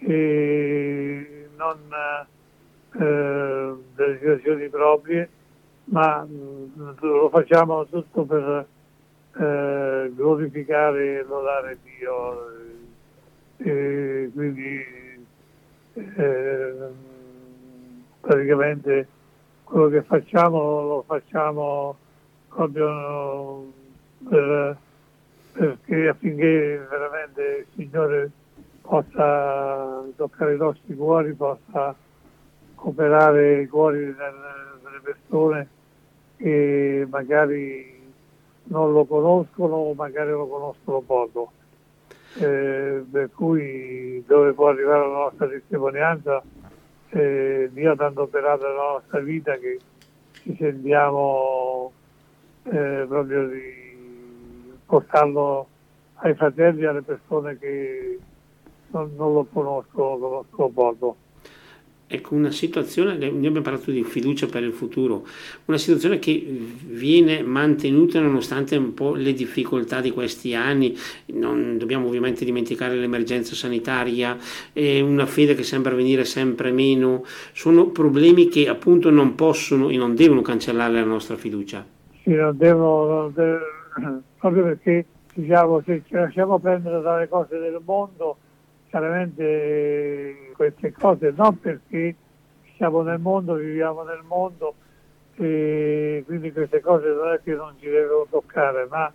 e 0.00 1.48
non 1.56 1.78
eh, 2.94 3.74
delle 3.94 4.18
situazioni 4.18 4.68
proprie, 4.68 5.28
ma 5.84 6.24
mh, 6.24 6.72
mm, 6.78 6.90
lo 7.00 7.28
facciamo 7.28 7.86
tutto 7.86 8.24
per 8.24 8.66
eh, 9.36 10.12
glorificare 10.14 11.18
e 11.18 11.22
lodare 11.22 11.78
Dio. 11.82 12.66
E 13.60 14.30
quindi 14.32 14.84
eh, 15.94 16.74
praticamente 18.20 19.08
quello 19.64 19.88
che 19.88 20.02
facciamo 20.02 20.82
lo 20.82 21.04
facciamo 21.06 21.96
proprio 22.48 23.72
per, 24.28 24.76
perché 25.52 26.08
affinché 26.08 26.86
veramente 26.88 27.66
il 27.66 27.66
Signore 27.74 28.30
possa 28.80 30.04
toccare 30.16 30.54
i 30.54 30.58
nostri 30.58 30.94
cuori, 30.94 31.32
possa 31.34 31.94
operare 32.80 33.62
i 33.62 33.66
cuori 33.68 33.98
delle 34.04 35.00
persone 35.02 35.68
che 36.36 37.06
magari 37.10 37.96
non 38.64 38.92
lo 38.92 39.04
conoscono 39.04 39.74
o 39.74 39.94
magari 39.94 40.30
lo 40.30 40.46
conoscono 40.46 41.00
poco. 41.00 41.52
Eh, 42.36 43.04
per 43.10 43.30
cui 43.34 44.22
dove 44.26 44.52
può 44.52 44.68
arrivare 44.68 45.00
la 45.00 45.14
nostra 45.14 45.48
testimonianza, 45.48 46.42
eh, 47.10 47.70
Dio 47.72 47.92
ha 47.92 47.96
tanto 47.96 48.22
operato 48.22 48.66
nella 48.66 48.92
nostra 48.92 49.20
vita 49.20 49.56
che 49.56 49.78
ci 50.32 50.54
sentiamo 50.56 51.90
eh, 52.64 53.04
proprio 53.08 53.48
di 53.48 54.76
portarlo 54.84 55.66
ai 56.16 56.34
fratelli 56.34 56.82
e 56.82 56.86
alle 56.86 57.02
persone 57.02 57.58
che 57.58 58.18
non, 58.90 59.12
non 59.16 59.32
lo 59.32 59.46
conoscono, 59.50 60.18
conoscono 60.18 60.68
poco 60.68 61.16
ecco, 62.08 62.34
una 62.34 62.50
situazione, 62.50 63.16
noi 63.16 63.28
abbiamo 63.28 63.60
parlato 63.60 63.90
di 63.90 64.02
fiducia 64.02 64.46
per 64.46 64.62
il 64.62 64.72
futuro, 64.72 65.26
una 65.66 65.76
situazione 65.76 66.18
che 66.18 66.42
viene 66.86 67.42
mantenuta 67.42 68.18
nonostante 68.18 68.76
un 68.76 68.94
po' 68.94 69.14
le 69.14 69.34
difficoltà 69.34 70.00
di 70.00 70.10
questi 70.10 70.54
anni, 70.54 70.96
non 71.26 71.76
dobbiamo 71.76 72.06
ovviamente 72.06 72.46
dimenticare 72.46 72.96
l'emergenza 72.96 73.54
sanitaria, 73.54 74.36
una 74.72 75.26
fede 75.26 75.54
che 75.54 75.62
sembra 75.62 75.94
venire 75.94 76.24
sempre 76.24 76.72
meno, 76.72 77.24
sono 77.52 77.88
problemi 77.88 78.48
che 78.48 78.68
appunto 78.68 79.10
non 79.10 79.34
possono 79.34 79.90
e 79.90 79.96
non 79.98 80.14
devono 80.14 80.40
cancellare 80.40 80.94
la 80.94 81.04
nostra 81.04 81.36
fiducia. 81.36 81.84
Sì, 82.22 82.30
non 82.30 82.56
devono, 82.56 83.30
proprio 84.38 84.62
perché 84.62 85.04
diciamo, 85.34 85.82
se 85.84 86.02
ci 86.06 86.14
lasciamo 86.14 86.58
prendere 86.58 87.02
dalle 87.02 87.28
cose 87.28 87.58
del 87.58 87.80
mondo, 87.84 88.36
chiaramente 88.88 90.47
queste 90.58 90.92
cose 90.92 91.32
non 91.36 91.56
perché 91.60 92.16
siamo 92.74 93.02
nel 93.02 93.20
mondo, 93.20 93.54
viviamo 93.54 94.02
nel 94.02 94.22
mondo, 94.26 94.74
e 95.36 96.24
quindi 96.26 96.52
queste 96.52 96.80
cose 96.80 97.06
non 97.12 97.32
è 97.32 97.40
che 97.44 97.54
non 97.54 97.74
ci 97.78 97.88
devono 97.88 98.26
toccare, 98.28 98.86
ma 98.90 99.12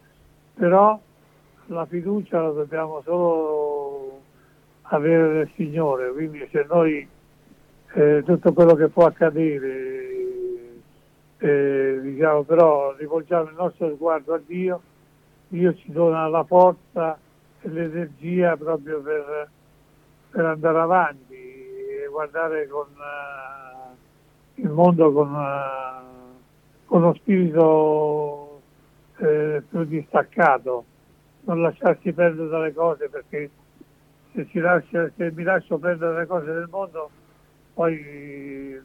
però 0.54 0.98
la 1.66 1.86
fiducia 1.86 2.42
la 2.42 2.52
dobbiamo 2.52 3.02
solo 3.04 4.22
avere 4.84 5.34
nel 5.34 5.50
Signore, 5.56 6.14
quindi 6.14 6.48
se 6.50 6.66
noi 6.70 7.06
eh, 7.96 8.24
tutto 8.26 8.54
quello 8.54 8.76
che 8.76 8.88
può 8.88 9.06
accadere, 9.06 10.10
eh, 11.40 12.00
diciamo, 12.02 12.44
però 12.44 12.96
rivolgiamo 12.96 13.50
il 13.50 13.56
nostro 13.56 13.94
sguardo 13.96 14.34
a 14.34 14.42
Dio, 14.46 14.82
Dio 15.50 15.76
ci 15.76 15.92
dona 15.92 16.26
la 16.30 16.46
forza 16.46 17.18
e 17.60 17.68
l'energia 17.68 18.56
proprio 18.56 19.02
per, 19.02 19.50
per 20.32 20.46
andare 20.46 20.80
avanti 20.80 21.23
guardare 22.14 22.68
con, 22.68 22.88
uh, 22.96 24.62
il 24.62 24.70
mondo 24.70 25.12
con, 25.12 25.34
uh, 25.34 26.86
con 26.86 27.02
uno 27.02 27.14
spirito 27.16 28.62
eh, 29.18 29.64
più 29.68 29.84
distaccato, 29.84 30.86
non 31.42 31.62
lasciarsi 31.62 32.14
perdere 32.14 32.48
dalle 32.48 32.74
cose 32.74 33.10
perché 33.10 33.50
se, 34.32 34.48
lascia, 34.60 35.10
se 35.18 35.32
mi 35.32 35.44
lascio 35.44 35.78
prendere 35.80 36.20
le 36.20 36.26
cose 36.28 36.46
del 36.46 36.68
mondo 36.70 37.10
poi 37.74 38.80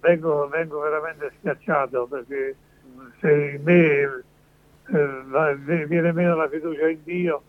vengo, 0.00 0.48
vengo 0.48 0.80
veramente 0.80 1.32
schiacciato 1.38 2.06
perché 2.06 2.56
se 3.20 3.56
in 3.56 3.62
me 3.62 4.24
eh, 4.88 5.86
viene 5.86 6.12
meno 6.12 6.36
la 6.36 6.48
fiducia 6.48 6.88
in 6.88 7.00
Dio 7.04 7.42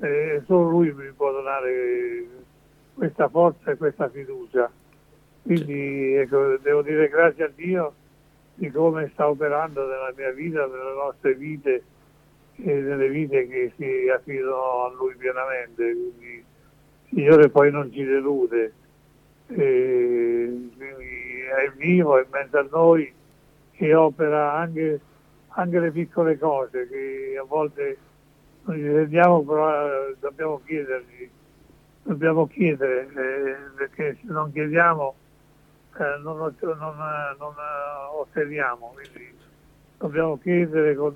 eh, 0.00 0.42
solo 0.46 0.68
Lui 0.68 0.92
mi 0.92 1.10
può 1.12 1.32
donare 1.32 2.41
questa 2.94 3.28
forza 3.28 3.70
e 3.70 3.76
questa 3.76 4.08
fiducia. 4.08 4.70
Quindi 5.42 6.14
ecco, 6.14 6.56
devo 6.58 6.82
dire 6.82 7.08
grazie 7.08 7.44
a 7.44 7.50
Dio 7.54 7.94
di 8.54 8.70
come 8.70 9.10
sta 9.12 9.28
operando 9.28 9.86
nella 9.86 10.12
mia 10.16 10.30
vita, 10.30 10.66
nelle 10.66 10.94
nostre 10.94 11.34
vite 11.34 11.82
e 12.56 12.72
nelle 12.72 13.08
vite 13.08 13.48
che 13.48 13.72
si 13.76 14.08
affidano 14.08 14.84
a 14.84 14.92
Lui 14.96 15.14
pienamente. 15.16 15.92
Quindi 15.92 16.34
il 16.34 16.44
Signore 17.08 17.48
poi 17.48 17.70
non 17.70 17.90
ci 17.92 18.04
delude 18.04 18.72
e 19.48 20.68
è 21.52 21.70
vivo, 21.76 22.18
è 22.18 22.22
in 22.22 22.28
mezzo 22.30 22.58
a 22.58 22.66
noi 22.70 23.12
e 23.72 23.94
opera 23.94 24.54
anche, 24.54 25.00
anche 25.48 25.80
le 25.80 25.90
piccole 25.90 26.38
cose 26.38 26.88
che 26.88 27.36
a 27.38 27.44
volte 27.44 27.96
non 28.64 28.76
ci 28.76 28.88
rendiamo, 28.88 29.42
però 29.42 29.86
eh, 29.86 30.16
dobbiamo 30.20 30.60
chiedergli, 30.64 31.28
dobbiamo 32.02 32.46
chiedere, 32.46 33.08
eh, 33.08 33.56
perché 33.76 34.18
se 34.20 34.32
non 34.32 34.52
chiediamo 34.52 35.14
eh, 35.98 36.20
non, 36.22 36.36
non, 36.38 36.54
non, 37.38 37.54
otteniamo, 38.18 38.94
quindi 38.94 39.30
dobbiamo 39.98 40.38
chiedere 40.38 40.94
con, 40.94 41.14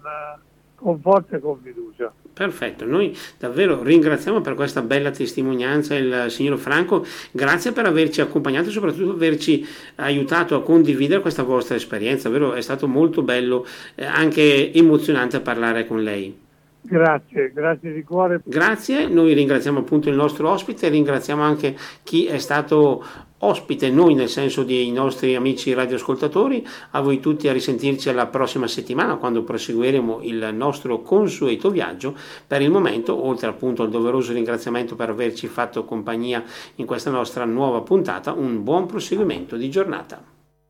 con 0.75 1.01
forza 1.01 1.37
e 1.37 1.41
con 1.41 1.59
fiducia. 1.63 2.13
Perfetto, 2.33 2.85
noi 2.85 3.17
davvero 3.39 3.83
ringraziamo 3.83 4.43
per 4.43 4.55
questa 4.55 4.83
bella 4.83 5.11
testimonianza 5.11 5.95
il 5.95 6.27
signor 6.29 6.59
Franco, 6.59 7.05
grazie 7.31 7.73
per 7.73 7.87
averci 7.87 8.21
accompagnato 8.21 8.69
e 8.69 8.73
soprattutto 8.73 9.13
averci 9.13 9.67
aiutato 9.97 10.55
a 10.55 10.63
condividere 10.63 11.23
questa 11.23 11.43
vostra 11.43 11.77
esperienza, 11.77 12.29
davvero 12.29 12.53
è 12.53 12.61
stato 12.61 12.87
molto 12.87 13.23
bello, 13.23 13.67
eh, 13.95 14.05
anche 14.05 14.73
emozionante 14.75 15.41
parlare 15.41 15.87
con 15.87 16.03
lei. 16.03 16.45
Grazie, 16.89 17.51
grazie 17.53 17.93
di 17.93 18.05
cuore. 18.05 18.41
Grazie, 18.45 19.09
noi 19.09 19.35
ringraziamo 19.35 19.81
appunto 19.81 20.09
il 20.09 20.15
nostro 20.15 20.49
ospite, 20.49 20.89
ringraziamo 20.89 21.43
anche 21.43 21.77
chi 22.05 22.27
è 22.27 22.39
stato 22.39 23.05
ospite, 23.39 23.91
noi 23.91 24.15
nel 24.15 24.29
senso 24.29 24.63
dei 24.63 24.91
nostri 24.93 25.35
amici 25.35 25.75
radioascoltatori, 25.75 26.65
a 26.93 27.01
voi 27.01 27.19
tutti 27.19 27.49
a 27.49 27.53
risentirci 27.53 28.13
la 28.13 28.27
prossima 28.27 28.69
settimana 28.69 29.17
quando 29.17 29.43
proseguiremo 29.43 30.21
il 30.23 30.51
nostro 30.55 31.03
consueto 31.03 31.71
viaggio. 31.71 32.15
Per 32.47 32.63
il 32.63 32.71
momento, 32.71 33.27
oltre 33.27 33.49
appunto 33.49 33.83
al 33.83 33.91
doveroso 33.91 34.33
ringraziamento 34.33 34.95
per 34.95 35.11
averci 35.11 35.49
fatto 35.49 35.85
compagnia 35.85 36.43
in 36.77 36.87
questa 36.87 37.11
nostra 37.11 37.45
nuova 37.45 37.81
puntata, 37.81 38.33
un 38.33 38.63
buon 38.63 38.87
proseguimento 38.87 39.57
di 39.57 39.69
giornata. 39.69 40.36